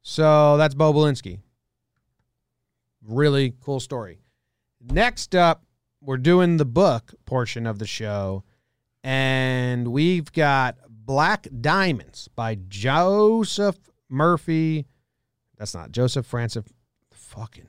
So 0.02 0.56
that's 0.56 0.74
Bo 0.74 0.92
Belinsky. 0.92 1.38
Really 3.06 3.54
cool 3.60 3.80
story. 3.80 4.18
Next 4.80 5.34
up, 5.34 5.64
we're 6.02 6.16
doing 6.16 6.56
the 6.56 6.64
book 6.64 7.14
portion 7.24 7.66
of 7.66 7.78
the 7.78 7.86
show. 7.86 8.44
And 9.02 9.88
we've 9.88 10.30
got 10.32 10.76
Black 10.88 11.46
Diamonds 11.60 12.28
by 12.34 12.58
Joseph 12.68 13.78
Murphy. 14.08 14.86
That's 15.56 15.74
not 15.74 15.92
Joseph 15.92 16.26
Francis. 16.26 16.64
Fucking 17.30 17.68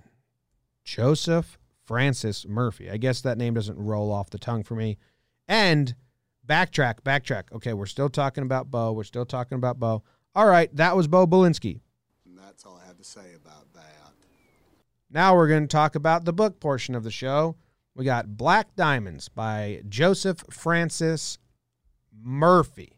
Joseph 0.83 1.59
Francis 1.83 2.47
Murphy. 2.47 2.89
I 2.89 2.97
guess 2.97 3.21
that 3.21 3.37
name 3.37 3.53
doesn't 3.53 3.77
roll 3.77 4.11
off 4.11 4.29
the 4.29 4.39
tongue 4.39 4.63
for 4.63 4.75
me. 4.75 4.97
And 5.47 5.93
backtrack, 6.47 7.01
backtrack. 7.01 7.43
Okay, 7.53 7.73
we're 7.73 7.85
still 7.85 8.09
talking 8.09 8.43
about 8.43 8.71
Bo. 8.71 8.91
We're 8.91 9.03
still 9.03 9.25
talking 9.25 9.57
about 9.57 9.79
Bo. 9.79 10.03
All 10.33 10.47
right, 10.47 10.75
that 10.75 10.95
was 10.95 11.07
Bo 11.07 11.27
Belinsky. 11.27 11.81
And 12.25 12.37
that's 12.37 12.65
all 12.65 12.79
I 12.83 12.87
have 12.87 12.97
to 12.97 13.03
say 13.03 13.33
about 13.35 13.71
that. 13.73 13.81
Now 15.13 15.35
we're 15.35 15.49
going 15.49 15.63
to 15.63 15.67
talk 15.67 15.95
about 15.95 16.23
the 16.23 16.31
book 16.31 16.61
portion 16.61 16.95
of 16.95 17.03
the 17.03 17.11
show. 17.11 17.57
We 17.95 18.05
got 18.05 18.37
Black 18.37 18.77
Diamonds 18.77 19.27
by 19.27 19.81
Joseph 19.89 20.41
Francis 20.49 21.37
Murphy, 22.23 22.93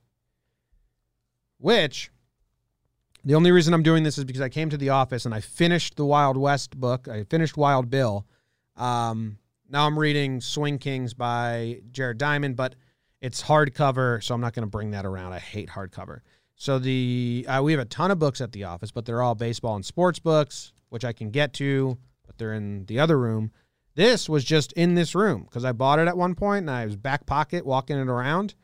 which 1.57 2.11
the 3.23 3.35
only 3.35 3.51
reason 3.51 3.73
I'm 3.73 3.83
doing 3.83 4.03
this 4.03 4.17
is 4.17 4.25
because 4.25 4.41
I 4.41 4.49
came 4.49 4.69
to 4.69 4.77
the 4.77 4.89
office 4.89 5.25
and 5.25 5.33
I 5.33 5.39
finished 5.39 5.95
the 5.95 6.05
Wild 6.05 6.37
West 6.37 6.77
book. 6.77 7.07
I 7.07 7.23
finished 7.23 7.55
Wild 7.55 7.89
Bill. 7.89 8.25
Um, 8.75 9.37
now 9.69 9.87
I'm 9.87 9.97
reading 9.97 10.41
Swing 10.41 10.77
Kings 10.77 11.13
by 11.13 11.81
Jared 11.91 12.17
Diamond, 12.17 12.55
but 12.55 12.75
it's 13.21 13.41
hardcover, 13.41 14.21
so 14.21 14.35
I'm 14.35 14.41
not 14.41 14.53
going 14.53 14.65
to 14.65 14.69
bring 14.69 14.91
that 14.91 15.05
around. 15.05 15.31
I 15.31 15.39
hate 15.39 15.69
hardcover. 15.69 16.19
So 16.55 16.79
the 16.79 17.45
uh, 17.47 17.61
we 17.63 17.71
have 17.71 17.81
a 17.81 17.85
ton 17.85 18.11
of 18.11 18.19
books 18.19 18.41
at 18.41 18.51
the 18.51 18.65
office, 18.65 18.91
but 18.91 19.05
they're 19.05 19.21
all 19.21 19.35
baseball 19.35 19.75
and 19.75 19.85
sports 19.85 20.19
books, 20.19 20.73
which 20.89 21.05
I 21.05 21.13
can 21.13 21.31
get 21.31 21.53
to, 21.53 21.97
but 22.27 22.37
they're 22.37 22.53
in 22.53 22.85
the 22.85 22.99
other 22.99 23.17
room. 23.17 23.51
This 23.95 24.27
was 24.27 24.43
just 24.43 24.73
in 24.73 24.95
this 24.95 25.15
room 25.15 25.43
because 25.43 25.65
I 25.65 25.71
bought 25.71 25.99
it 25.99 26.07
at 26.07 26.17
one 26.17 26.35
point 26.35 26.63
and 26.63 26.71
I 26.71 26.85
was 26.85 26.95
back 26.95 27.25
pocket 27.25 27.65
walking 27.65 27.97
it 27.97 28.07
around 28.07 28.55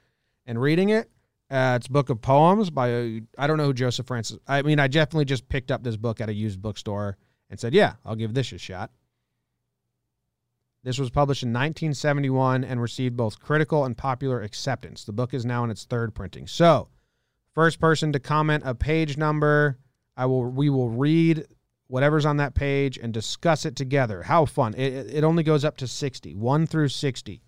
and 0.45 0.59
reading 0.61 0.89
it. 0.89 1.09
Uh, 1.51 1.73
it's 1.77 1.87
book 1.87 2.09
of 2.09 2.21
poems 2.21 2.69
by 2.69 3.21
I 3.37 3.47
don't 3.47 3.57
know 3.57 3.65
who 3.65 3.73
Joseph 3.73 4.05
Francis. 4.05 4.37
I 4.47 4.61
mean, 4.61 4.79
I 4.79 4.87
definitely 4.87 5.25
just 5.25 5.49
picked 5.49 5.71
up 5.71 5.83
this 5.83 5.97
book 5.97 6.21
at 6.21 6.29
a 6.29 6.33
used 6.33 6.61
bookstore 6.61 7.17
and 7.49 7.59
said, 7.59 7.73
"Yeah, 7.73 7.95
I'll 8.05 8.15
give 8.15 8.33
this 8.33 8.51
a 8.51 8.59
shot." 8.59 8.91
This 10.83 10.99
was 10.99 11.09
published 11.09 11.43
in 11.43 11.49
1971 11.49 12.63
and 12.63 12.81
received 12.81 13.17
both 13.17 13.39
critical 13.39 13.83
and 13.83 13.97
popular 13.97 14.41
acceptance. 14.41 15.03
The 15.03 15.11
book 15.11 15.33
is 15.33 15.45
now 15.45 15.63
in 15.63 15.71
its 15.71 15.83
third 15.83 16.15
printing. 16.15 16.47
So, 16.47 16.87
first 17.53 17.81
person 17.81 18.13
to 18.13 18.19
comment 18.19 18.63
a 18.65 18.75
page 18.75 19.17
number, 19.17 19.79
I 20.15 20.27
will 20.27 20.45
we 20.45 20.69
will 20.69 20.89
read 20.89 21.45
whatever's 21.87 22.25
on 22.25 22.37
that 22.37 22.53
page 22.53 22.97
and 22.97 23.11
discuss 23.11 23.65
it 23.65 23.75
together. 23.75 24.21
How 24.21 24.45
fun. 24.45 24.75
It, 24.75 25.15
it 25.15 25.23
only 25.23 25.41
goes 25.43 25.65
up 25.65 25.77
to 25.77 25.87
60, 25.87 26.35
1 26.35 26.67
through 26.67 26.89
60. 26.89 27.41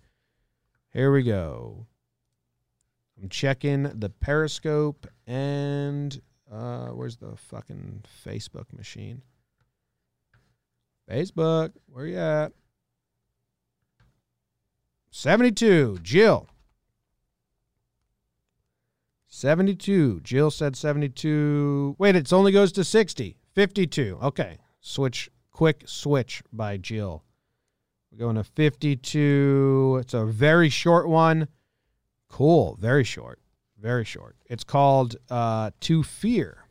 Here 0.92 1.12
we 1.12 1.22
go. 1.22 1.86
I'm 3.22 3.28
checking 3.28 3.84
the 3.84 4.08
Periscope 4.08 5.06
and 5.28 6.20
uh, 6.52 6.88
where's 6.88 7.16
the 7.16 7.36
fucking 7.36 8.02
Facebook 8.26 8.72
machine? 8.76 9.22
Facebook, 11.08 11.70
where 11.86 12.06
you 12.06 12.18
at? 12.18 12.52
72, 15.12 16.00
Jill. 16.02 16.48
72. 19.28 20.20
Jill 20.20 20.50
said 20.50 20.74
72. 20.76 21.94
Wait, 21.98 22.16
it 22.16 22.32
only 22.32 22.50
goes 22.50 22.72
to 22.72 22.82
60. 22.82 23.36
52. 23.54 24.18
Okay. 24.20 24.58
Switch, 24.80 25.30
quick 25.52 25.84
switch 25.86 26.42
by 26.52 26.76
Jill. 26.76 27.22
We're 28.10 28.18
going 28.18 28.36
to 28.36 28.44
52. 28.44 29.98
It's 30.00 30.14
a 30.14 30.24
very 30.24 30.68
short 30.68 31.08
one. 31.08 31.48
Cool. 32.32 32.78
Very 32.80 33.04
short. 33.04 33.38
Very 33.78 34.06
short. 34.06 34.36
It's 34.46 34.64
called 34.64 35.16
uh, 35.28 35.70
To 35.80 36.02
Fear. 36.02 36.64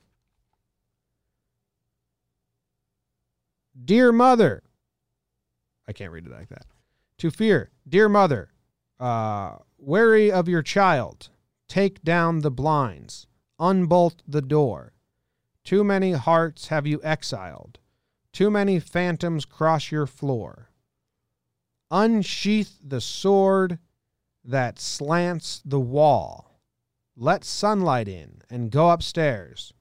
Dear 3.85 4.11
Mother. 4.11 4.63
I 5.87 5.93
can't 5.93 6.11
read 6.11 6.25
it 6.25 6.31
like 6.31 6.49
that. 6.49 6.65
To 7.19 7.29
Fear. 7.29 7.69
Dear 7.87 8.09
Mother, 8.09 8.49
uh, 8.99 9.57
wary 9.77 10.31
of 10.31 10.47
your 10.47 10.63
child, 10.63 11.29
take 11.67 12.01
down 12.01 12.39
the 12.39 12.51
blinds, 12.51 13.27
unbolt 13.59 14.23
the 14.27 14.41
door. 14.41 14.93
Too 15.63 15.83
many 15.83 16.13
hearts 16.13 16.69
have 16.69 16.87
you 16.87 16.99
exiled. 17.03 17.77
Too 18.33 18.49
many 18.49 18.79
phantoms 18.79 19.45
cross 19.45 19.91
your 19.91 20.07
floor. 20.07 20.71
Unsheath 21.91 22.79
the 22.83 23.01
sword 23.01 23.77
that 24.43 24.79
slants 24.79 25.61
the 25.63 25.79
wall. 25.79 26.59
Let 27.15 27.43
sunlight 27.43 28.07
in 28.07 28.41
and 28.49 28.71
go 28.71 28.89
upstairs. 28.89 29.73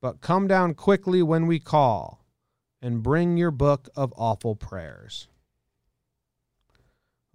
But 0.00 0.20
come 0.20 0.46
down 0.46 0.74
quickly 0.74 1.22
when 1.22 1.46
we 1.46 1.58
call 1.58 2.24
and 2.82 3.02
bring 3.02 3.36
your 3.36 3.50
book 3.50 3.88
of 3.96 4.12
awful 4.16 4.54
prayers. 4.54 5.28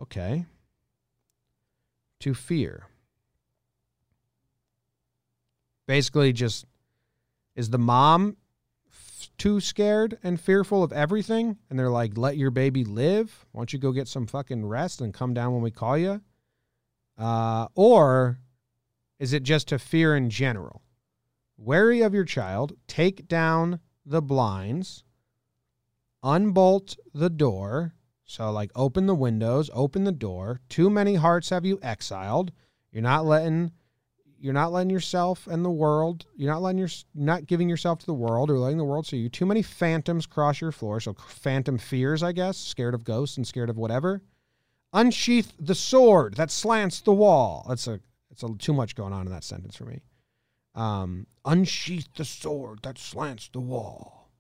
Okay. 0.01 0.45
To 2.21 2.33
fear. 2.33 2.88
Basically, 5.88 6.31
just 6.31 6.65
is 7.55 7.71
the 7.71 7.79
mom 7.79 8.38
f- 8.88 9.29
too 9.38 9.59
scared 9.59 10.19
and 10.23 10.39
fearful 10.39 10.83
of 10.83 10.93
everything? 10.93 11.57
And 11.69 11.79
they're 11.79 11.89
like, 11.89 12.17
let 12.17 12.38
your 12.38 12.51
baby 12.51 12.83
live. 12.83 13.45
Why 13.51 13.62
don't 13.62 13.73
you 13.73 13.79
go 13.79 13.91
get 13.91 14.07
some 14.07 14.27
fucking 14.27 14.65
rest 14.65 15.01
and 15.01 15.13
come 15.13 15.33
down 15.33 15.53
when 15.53 15.63
we 15.63 15.71
call 15.71 15.97
you? 15.97 16.21
Uh, 17.19 17.67
or 17.75 18.39
is 19.19 19.34
it 19.34 19.43
just 19.43 19.73
a 19.73 19.77
fear 19.77 20.15
in 20.15 20.29
general? 20.29 20.82
Wary 21.58 22.01
of 22.01 22.13
your 22.13 22.23
child, 22.23 22.71
take 22.88 23.27
down 23.27 23.82
the 24.05 24.21
blinds, 24.21 25.03
unbolt 26.23 26.97
the 27.13 27.29
door. 27.29 27.93
So, 28.23 28.49
like, 28.51 28.71
open 28.75 29.08
the 29.08 29.15
windows, 29.15 29.69
open 29.73 30.05
the 30.05 30.12
door. 30.12 30.62
Too 30.69 30.89
many 30.89 31.15
hearts 31.15 31.49
have 31.49 31.65
you 31.65 31.79
exiled. 31.82 32.51
You're 32.91 33.03
not 33.03 33.25
letting, 33.25 33.71
you're 34.39 34.53
not 34.53 34.71
letting 34.71 34.91
yourself 34.91 35.47
and 35.47 35.65
the 35.65 35.69
world. 35.69 36.27
You're 36.36 36.51
not 36.51 36.62
letting 36.62 36.77
your, 36.77 36.89
not 37.13 37.47
giving 37.47 37.67
yourself 37.67 37.99
to 37.99 38.05
the 38.05 38.13
world 38.13 38.49
or 38.49 38.60
letting 38.60 38.77
the 38.77 38.84
world 38.86 39.08
see 39.08 39.17
you. 39.17 39.29
Too 39.29 39.47
many 39.47 39.63
phantoms 39.63 40.25
cross 40.25 40.62
your 40.62 40.71
floor. 40.71 40.99
So, 41.01 41.13
phantom 41.13 41.77
fears, 41.77 42.23
I 42.23 42.32
guess, 42.32 42.58
scared 42.58 42.93
of 42.93 43.03
ghosts 43.03 43.36
and 43.36 43.45
scared 43.45 43.69
of 43.69 43.77
whatever. 43.77 44.21
Unsheath 44.91 45.54
the 45.60 45.75
sword 45.75 46.36
that 46.36 46.49
slants 46.49 47.02
the 47.02 47.13
wall. 47.13 47.65
That's 47.69 47.88
a, 47.88 47.99
it's 48.32 48.43
a 48.43 48.49
too 48.58 48.73
much 48.73 48.95
going 48.95 49.13
on 49.13 49.28
in 49.28 49.32
that 49.32 49.43
sentence 49.43 49.75
for 49.75 49.86
me. 49.86 50.02
Um, 50.75 51.28
unsheath 51.45 52.08
the 52.15 52.25
sword 52.25 52.80
that 52.84 52.97
slants 52.97 53.49
the 53.49 53.60
wall. 53.60 54.32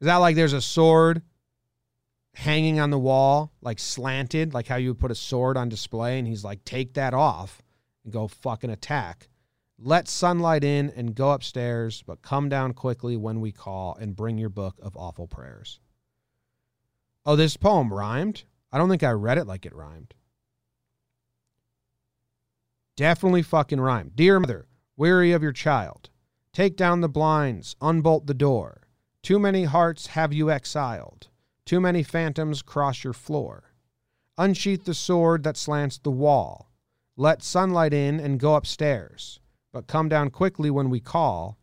Is 0.00 0.06
that 0.06 0.16
like 0.16 0.36
there's 0.36 0.52
a 0.52 0.60
sword 0.60 1.22
hanging 2.34 2.78
on 2.78 2.90
the 2.90 2.98
wall, 2.98 3.52
like 3.62 3.78
slanted, 3.78 4.52
like 4.52 4.66
how 4.66 4.76
you 4.76 4.90
would 4.90 4.98
put 4.98 5.10
a 5.10 5.14
sword 5.14 5.56
on 5.56 5.70
display, 5.70 6.18
and 6.18 6.28
he's 6.28 6.44
like, 6.44 6.64
take 6.64 6.94
that 6.94 7.14
off 7.14 7.62
and 8.04 8.12
go 8.12 8.28
fucking 8.28 8.70
attack. 8.70 9.28
Let 9.78 10.08
sunlight 10.08 10.62
in 10.62 10.90
and 10.90 11.14
go 11.14 11.32
upstairs, 11.32 12.02
but 12.06 12.22
come 12.22 12.48
down 12.48 12.74
quickly 12.74 13.16
when 13.16 13.40
we 13.40 13.52
call 13.52 13.96
and 13.98 14.14
bring 14.14 14.36
your 14.36 14.48
book 14.48 14.76
of 14.82 14.96
awful 14.96 15.26
prayers. 15.26 15.80
Oh, 17.28 17.34
this 17.34 17.56
poem 17.56 17.92
rhymed? 17.92 18.44
I 18.70 18.78
don't 18.78 18.88
think 18.88 19.02
I 19.02 19.10
read 19.10 19.36
it 19.36 19.48
like 19.48 19.66
it 19.66 19.74
rhymed. 19.74 20.14
Definitely 22.96 23.42
fucking 23.42 23.80
rhymed. 23.80 24.14
Dear 24.14 24.38
mother, 24.38 24.68
weary 24.96 25.32
of 25.32 25.42
your 25.42 25.52
child, 25.52 26.08
take 26.52 26.76
down 26.76 27.00
the 27.00 27.08
blinds, 27.08 27.74
unbolt 27.80 28.28
the 28.28 28.32
door. 28.32 28.82
Too 29.22 29.40
many 29.40 29.64
hearts 29.64 30.06
have 30.08 30.32
you 30.32 30.52
exiled. 30.52 31.26
Too 31.64 31.80
many 31.80 32.04
phantoms 32.04 32.62
cross 32.62 33.02
your 33.02 33.12
floor. 33.12 33.74
Unsheath 34.38 34.84
the 34.84 34.94
sword 34.94 35.42
that 35.42 35.56
slants 35.56 35.98
the 35.98 36.12
wall. 36.12 36.70
Let 37.16 37.42
sunlight 37.42 37.92
in 37.92 38.20
and 38.20 38.38
go 38.38 38.54
upstairs, 38.54 39.40
but 39.72 39.88
come 39.88 40.08
down 40.08 40.30
quickly 40.30 40.70
when 40.70 40.90
we 40.90 41.00
call 41.00 41.58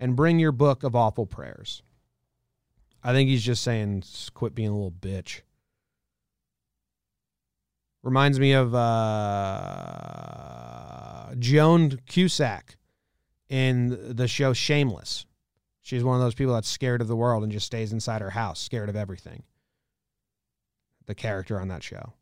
and 0.00 0.16
bring 0.16 0.38
your 0.38 0.52
book 0.52 0.82
of 0.82 0.96
awful 0.96 1.26
prayers. 1.26 1.82
I 3.02 3.12
think 3.12 3.28
he's 3.28 3.42
just 3.42 3.62
saying 3.62 4.04
quit 4.34 4.54
being 4.54 4.68
a 4.68 4.74
little 4.74 4.92
bitch. 4.92 5.40
Reminds 8.02 8.38
me 8.40 8.52
of 8.52 8.74
uh, 8.74 8.84
Joan 11.38 12.00
Cusack 12.06 12.76
in 13.48 14.16
the 14.16 14.26
show 14.26 14.52
Shameless. 14.52 15.26
She's 15.82 16.04
one 16.04 16.16
of 16.16 16.22
those 16.22 16.34
people 16.34 16.54
that's 16.54 16.68
scared 16.68 17.00
of 17.00 17.08
the 17.08 17.16
world 17.16 17.42
and 17.42 17.52
just 17.52 17.66
stays 17.66 17.92
inside 17.92 18.22
her 18.22 18.30
house, 18.30 18.60
scared 18.60 18.88
of 18.88 18.96
everything. 18.96 19.42
The 21.06 21.14
character 21.14 21.60
on 21.60 21.68
that 21.68 21.82
show. 21.82 22.14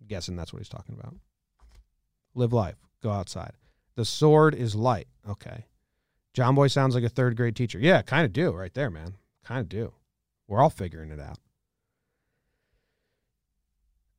I'm 0.00 0.06
guessing 0.06 0.36
that's 0.36 0.52
what 0.52 0.60
he's 0.60 0.68
talking 0.68 0.96
about. 0.98 1.14
Live 2.34 2.52
life, 2.52 2.76
go 3.02 3.10
outside. 3.10 3.52
The 3.96 4.04
sword 4.04 4.54
is 4.54 4.74
light. 4.74 5.08
Okay. 5.28 5.66
John 6.38 6.54
Boy 6.54 6.68
sounds 6.68 6.94
like 6.94 7.02
a 7.02 7.08
third 7.08 7.36
grade 7.36 7.56
teacher. 7.56 7.80
Yeah, 7.80 8.00
kind 8.00 8.24
of 8.24 8.32
do 8.32 8.52
right 8.52 8.72
there, 8.72 8.90
man. 8.90 9.14
Kind 9.44 9.60
of 9.60 9.68
do. 9.68 9.92
We're 10.46 10.62
all 10.62 10.70
figuring 10.70 11.10
it 11.10 11.18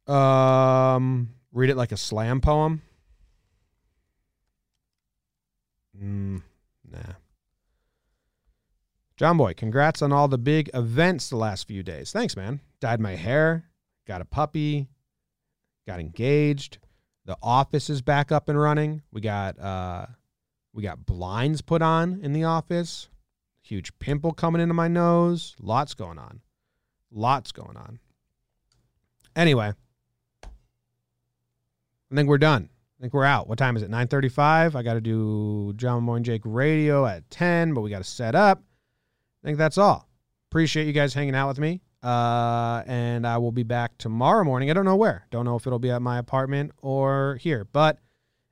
out. 0.05 0.13
Um, 0.13 1.29
read 1.53 1.69
it 1.69 1.77
like 1.77 1.93
a 1.93 1.97
slam 1.97 2.41
poem. 2.41 2.81
Mm, 5.97 6.41
nah. 6.91 7.13
John 9.15 9.37
Boy, 9.37 9.53
congrats 9.53 10.01
on 10.01 10.11
all 10.11 10.27
the 10.27 10.37
big 10.37 10.69
events 10.73 11.29
the 11.29 11.37
last 11.37 11.69
few 11.69 11.83
days. 11.83 12.11
Thanks, 12.11 12.35
man. 12.35 12.59
Dyed 12.81 12.99
my 12.99 13.15
hair, 13.15 13.63
got 14.05 14.19
a 14.19 14.25
puppy, 14.25 14.89
got 15.87 16.01
engaged. 16.01 16.79
The 17.23 17.37
office 17.41 17.89
is 17.89 18.01
back 18.01 18.29
up 18.29 18.49
and 18.49 18.59
running. 18.59 19.03
We 19.09 19.21
got 19.21 19.57
uh 19.57 20.07
we 20.73 20.83
got 20.83 21.05
blinds 21.05 21.61
put 21.61 21.81
on 21.81 22.19
in 22.21 22.33
the 22.33 22.43
office. 22.43 23.09
Huge 23.61 23.97
pimple 23.99 24.31
coming 24.31 24.61
into 24.61 24.73
my 24.73 24.87
nose. 24.87 25.55
Lots 25.59 25.93
going 25.93 26.17
on. 26.17 26.41
Lots 27.11 27.51
going 27.51 27.77
on. 27.77 27.99
Anyway, 29.35 29.73
I 30.43 32.15
think 32.15 32.29
we're 32.29 32.37
done. 32.37 32.69
I 32.99 33.01
think 33.01 33.13
we're 33.13 33.25
out. 33.25 33.47
What 33.47 33.57
time 33.57 33.77
is 33.77 33.83
it? 33.83 33.89
9:35. 33.89 34.75
I 34.75 34.83
got 34.83 34.95
to 34.95 35.01
do 35.01 35.73
John 35.75 36.05
Boy 36.05 36.15
and 36.15 36.25
Jake 36.25 36.41
Radio 36.43 37.05
at 37.05 37.29
10, 37.29 37.73
but 37.73 37.81
we 37.81 37.89
got 37.89 37.99
to 37.99 38.03
set 38.03 38.35
up. 38.35 38.61
I 39.43 39.47
think 39.47 39.57
that's 39.57 39.77
all. 39.77 40.09
Appreciate 40.49 40.85
you 40.87 40.93
guys 40.93 41.13
hanging 41.13 41.35
out 41.35 41.47
with 41.47 41.59
me. 41.59 41.81
Uh, 42.01 42.83
and 42.87 43.27
I 43.27 43.37
will 43.37 43.51
be 43.51 43.63
back 43.63 43.97
tomorrow 43.97 44.43
morning. 44.43 44.69
I 44.69 44.73
don't 44.73 44.85
know 44.85 44.95
where. 44.95 45.27
Don't 45.31 45.45
know 45.45 45.55
if 45.55 45.67
it'll 45.67 45.79
be 45.79 45.91
at 45.91 46.01
my 46.01 46.17
apartment 46.17 46.71
or 46.81 47.37
here. 47.41 47.65
But 47.71 47.99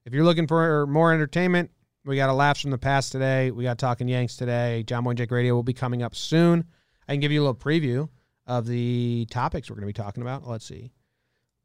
if 0.05 0.13
you're 0.13 0.25
looking 0.25 0.47
for 0.47 0.85
more 0.87 1.13
entertainment, 1.13 1.71
we 2.07 2.15
got 2.15 2.29
a 2.29 2.33
laughs 2.33 2.61
from 2.61 2.71
the 2.71 2.77
past 2.77 3.11
today. 3.11 3.51
We 3.51 3.63
got 3.63 3.77
talking 3.77 4.07
Yanks 4.07 4.37
today. 4.37 4.83
John 4.83 5.03
Boy 5.03 5.11
and 5.11 5.17
Jake 5.17 5.29
Radio 5.29 5.53
will 5.53 5.63
be 5.63 5.73
coming 5.73 6.01
up 6.01 6.15
soon. 6.15 6.63
I 7.07 7.13
can 7.13 7.19
give 7.19 7.33
you 7.33 7.41
a 7.41 7.43
little 7.43 7.55
preview 7.55 8.07
of 8.45 8.65
the 8.65 9.27
topics 9.29 9.69
we're 9.69 9.75
going 9.75 9.83
to 9.83 9.87
be 9.87 9.93
talking 9.93 10.23
about. 10.23 10.47
Let's 10.47 10.65
see. 10.65 10.93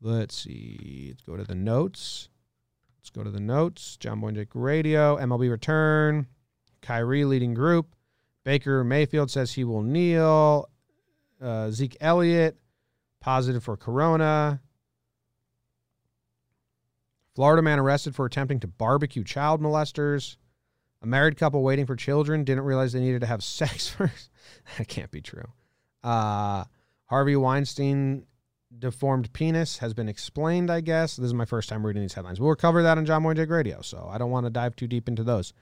Let's 0.00 0.36
see. 0.36 1.06
Let's 1.10 1.22
go 1.22 1.36
to 1.36 1.44
the 1.44 1.54
notes. 1.54 2.28
Let's 2.98 3.10
go 3.10 3.22
to 3.22 3.30
the 3.30 3.40
notes. 3.40 3.96
John 3.98 4.20
Boy 4.20 4.28
and 4.28 4.36
Jake 4.36 4.50
Radio, 4.54 5.16
MLB 5.16 5.48
return, 5.48 6.26
Kyrie 6.80 7.24
leading 7.24 7.54
group. 7.54 7.94
Baker 8.44 8.82
Mayfield 8.82 9.30
says 9.30 9.52
he 9.52 9.62
will 9.62 9.82
kneel. 9.82 10.68
Uh, 11.40 11.70
Zeke 11.70 11.96
Elliott, 12.00 12.58
positive 13.20 13.62
for 13.62 13.76
corona. 13.76 14.60
Florida 17.34 17.62
man 17.62 17.78
arrested 17.78 18.14
for 18.14 18.26
attempting 18.26 18.60
to 18.60 18.66
barbecue 18.66 19.24
child 19.24 19.60
molesters. 19.60 20.36
A 21.02 21.06
married 21.06 21.36
couple 21.36 21.62
waiting 21.62 21.86
for 21.86 21.96
children 21.96 22.44
didn't 22.44 22.64
realize 22.64 22.92
they 22.92 23.00
needed 23.00 23.22
to 23.22 23.26
have 23.26 23.42
sex 23.44 23.88
first. 23.88 24.30
that 24.78 24.88
can't 24.88 25.10
be 25.10 25.20
true. 25.20 25.50
Uh, 26.02 26.64
Harvey 27.06 27.36
Weinstein 27.36 28.26
deformed 28.78 29.32
penis 29.32 29.78
has 29.78 29.92
been 29.94 30.08
explained, 30.08 30.70
I 30.70 30.80
guess. 30.80 31.16
This 31.16 31.26
is 31.26 31.34
my 31.34 31.44
first 31.44 31.68
time 31.68 31.84
reading 31.84 32.02
these 32.02 32.14
headlines. 32.14 32.40
We'll 32.40 32.54
cover 32.54 32.82
that 32.82 32.98
on 32.98 33.04
John 33.06 33.22
Boy 33.22 33.30
and 33.30 33.36
Jake 33.36 33.50
Radio, 33.50 33.82
so 33.82 34.08
I 34.10 34.18
don't 34.18 34.30
want 34.30 34.46
to 34.46 34.50
dive 34.50 34.76
too 34.76 34.86
deep 34.86 35.08
into 35.08 35.22
those. 35.22 35.52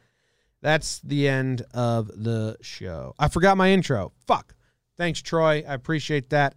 That's 0.62 1.00
the 1.00 1.26
end 1.28 1.62
of 1.72 2.09
the 2.09 2.56
show. 2.61 3.14
I 3.18 3.28
forgot 3.28 3.56
my 3.56 3.70
intro. 3.70 4.12
Fuck. 4.26 4.54
Thanks, 4.96 5.22
Troy. 5.22 5.64
I 5.66 5.74
appreciate 5.74 6.30
that. 6.30 6.54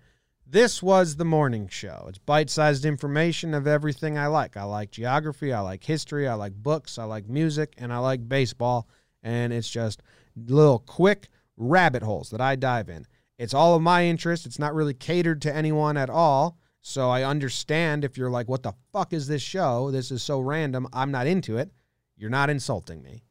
This 0.53 0.83
was 0.83 1.15
the 1.15 1.25
morning 1.25 1.67
show. 1.67 2.05
It's 2.07 2.19
bite 2.19 2.47
sized 2.47 2.85
information 2.85 3.55
of 3.55 3.65
everything 3.65 4.19
I 4.19 4.27
like. 4.27 4.55
I 4.55 4.65
like 4.65 4.91
geography, 4.91 5.51
I 5.51 5.61
like 5.61 5.83
history, 5.83 6.27
I 6.27 6.35
like 6.35 6.53
books, 6.53 6.99
I 6.99 7.05
like 7.05 7.27
music, 7.27 7.73
and 7.79 7.91
I 7.91 7.97
like 7.97 8.29
baseball. 8.29 8.87
And 9.23 9.51
it's 9.51 9.67
just 9.67 10.03
little 10.35 10.77
quick 10.77 11.29
rabbit 11.57 12.03
holes 12.03 12.29
that 12.29 12.39
I 12.39 12.55
dive 12.55 12.87
in. 12.89 13.07
It's 13.39 13.55
all 13.55 13.75
of 13.75 13.81
my 13.81 14.05
interest. 14.05 14.45
It's 14.45 14.59
not 14.59 14.75
really 14.75 14.93
catered 14.93 15.41
to 15.41 15.55
anyone 15.55 15.97
at 15.97 16.11
all. 16.11 16.59
So 16.81 17.09
I 17.09 17.23
understand 17.23 18.05
if 18.05 18.15
you're 18.15 18.29
like, 18.29 18.47
what 18.47 18.61
the 18.61 18.73
fuck 18.91 19.11
is 19.11 19.25
this 19.25 19.41
show? 19.41 19.89
This 19.89 20.11
is 20.11 20.21
so 20.21 20.39
random. 20.39 20.87
I'm 20.93 21.09
not 21.09 21.25
into 21.25 21.57
it. 21.57 21.71
You're 22.15 22.29
not 22.29 22.51
insulting 22.51 23.01
me. 23.01 23.23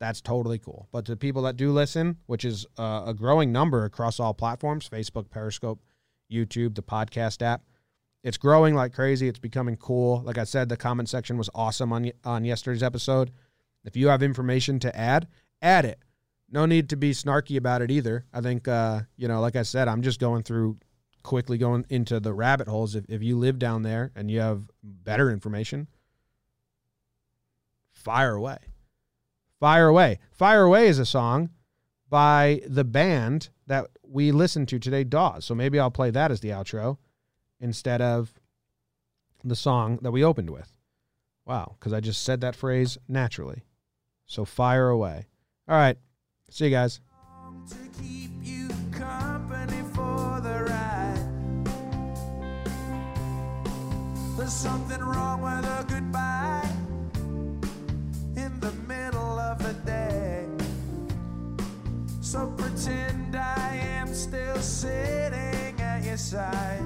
That's 0.00 0.20
totally 0.20 0.58
cool. 0.58 0.88
But 0.90 1.04
to 1.04 1.14
people 1.14 1.42
that 1.42 1.56
do 1.56 1.70
listen, 1.70 2.16
which 2.26 2.44
is 2.44 2.66
uh, 2.76 3.04
a 3.06 3.14
growing 3.14 3.52
number 3.52 3.84
across 3.84 4.18
all 4.18 4.34
platforms 4.34 4.88
Facebook, 4.88 5.30
Periscope, 5.30 5.78
YouTube, 6.30 6.74
the 6.74 6.82
podcast 6.82 7.42
app, 7.42 7.62
it's 8.22 8.36
growing 8.36 8.74
like 8.74 8.92
crazy. 8.92 9.28
It's 9.28 9.38
becoming 9.38 9.76
cool. 9.76 10.22
Like 10.22 10.38
I 10.38 10.44
said, 10.44 10.68
the 10.68 10.76
comment 10.76 11.08
section 11.08 11.38
was 11.38 11.50
awesome 11.54 11.92
on, 11.92 12.10
on 12.24 12.44
yesterday's 12.44 12.82
episode. 12.82 13.30
If 13.84 13.96
you 13.96 14.08
have 14.08 14.22
information 14.22 14.78
to 14.80 14.96
add, 14.96 15.26
add 15.62 15.84
it. 15.84 16.00
No 16.50 16.66
need 16.66 16.88
to 16.90 16.96
be 16.96 17.12
snarky 17.12 17.56
about 17.56 17.80
it 17.80 17.90
either. 17.90 18.26
I 18.32 18.40
think, 18.40 18.68
uh, 18.68 19.02
you 19.16 19.28
know, 19.28 19.40
like 19.40 19.56
I 19.56 19.62
said, 19.62 19.88
I'm 19.88 20.02
just 20.02 20.20
going 20.20 20.42
through 20.42 20.78
quickly 21.22 21.58
going 21.58 21.86
into 21.88 22.20
the 22.20 22.32
rabbit 22.32 22.68
holes. 22.68 22.94
If, 22.94 23.04
if 23.08 23.22
you 23.22 23.38
live 23.38 23.58
down 23.58 23.82
there 23.82 24.10
and 24.14 24.30
you 24.30 24.40
have 24.40 24.62
better 24.82 25.30
information, 25.30 25.86
fire 27.92 28.34
away. 28.34 28.58
Fire 29.60 29.88
Away. 29.88 30.18
Fire 30.32 30.62
Away 30.62 30.88
is 30.88 30.98
a 30.98 31.04
song 31.04 31.50
by 32.08 32.62
the 32.66 32.82
band 32.82 33.50
that 33.70 33.86
we 34.02 34.32
listened 34.32 34.66
to 34.66 34.80
today, 34.80 35.04
Dawes. 35.04 35.44
So 35.44 35.54
maybe 35.54 35.78
I'll 35.78 35.92
play 35.92 36.10
that 36.10 36.32
as 36.32 36.40
the 36.40 36.48
outro 36.48 36.98
instead 37.60 38.02
of 38.02 38.34
the 39.44 39.54
song 39.54 40.00
that 40.02 40.10
we 40.10 40.24
opened 40.24 40.50
with. 40.50 40.72
Wow, 41.46 41.76
because 41.78 41.92
I 41.92 42.00
just 42.00 42.24
said 42.24 42.40
that 42.40 42.56
phrase 42.56 42.98
naturally. 43.06 43.62
So 44.26 44.44
fire 44.44 44.88
away. 44.88 45.28
All 45.68 45.76
right. 45.76 45.96
See 46.50 46.64
you 46.64 46.70
guys. 46.72 47.00
There's 54.36 54.52
something 54.52 55.00
wrong 55.00 55.42
with 55.42 55.64
a 55.64 55.84
goodbye 55.88 56.68
in 58.34 58.58
the 58.58 58.72
middle 58.88 59.38
of 59.38 59.62
the 59.62 59.74
day. 59.84 60.48
So 62.20 62.52
pretend 62.56 63.19
still 64.30 64.62
sitting 64.62 65.80
at 65.80 66.04
your 66.04 66.16
side. 66.16 66.78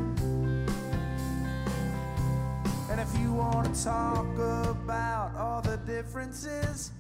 And 2.91 2.99
if 2.99 3.19
you 3.21 3.35
want 3.35 3.75
to 3.75 3.85
talk 3.85 4.35
about 4.39 5.37
all 5.37 5.61
the 5.61 5.77
differences 5.77 6.91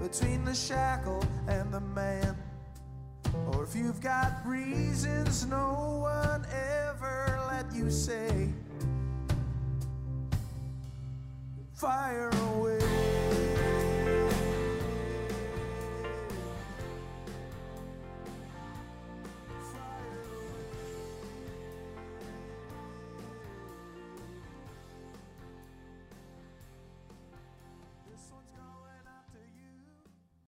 between 0.00 0.42
the 0.42 0.54
shackle 0.54 1.22
and 1.48 1.70
the 1.70 1.80
man, 1.80 2.34
or 3.52 3.62
if 3.62 3.76
you've 3.76 4.00
got 4.00 4.40
reasons 4.46 5.44
no 5.44 5.98
one 6.00 6.46
ever 6.50 7.38
let 7.50 7.70
you 7.74 7.90
say, 7.90 8.48
fire 11.74 12.30
away. 12.54 13.49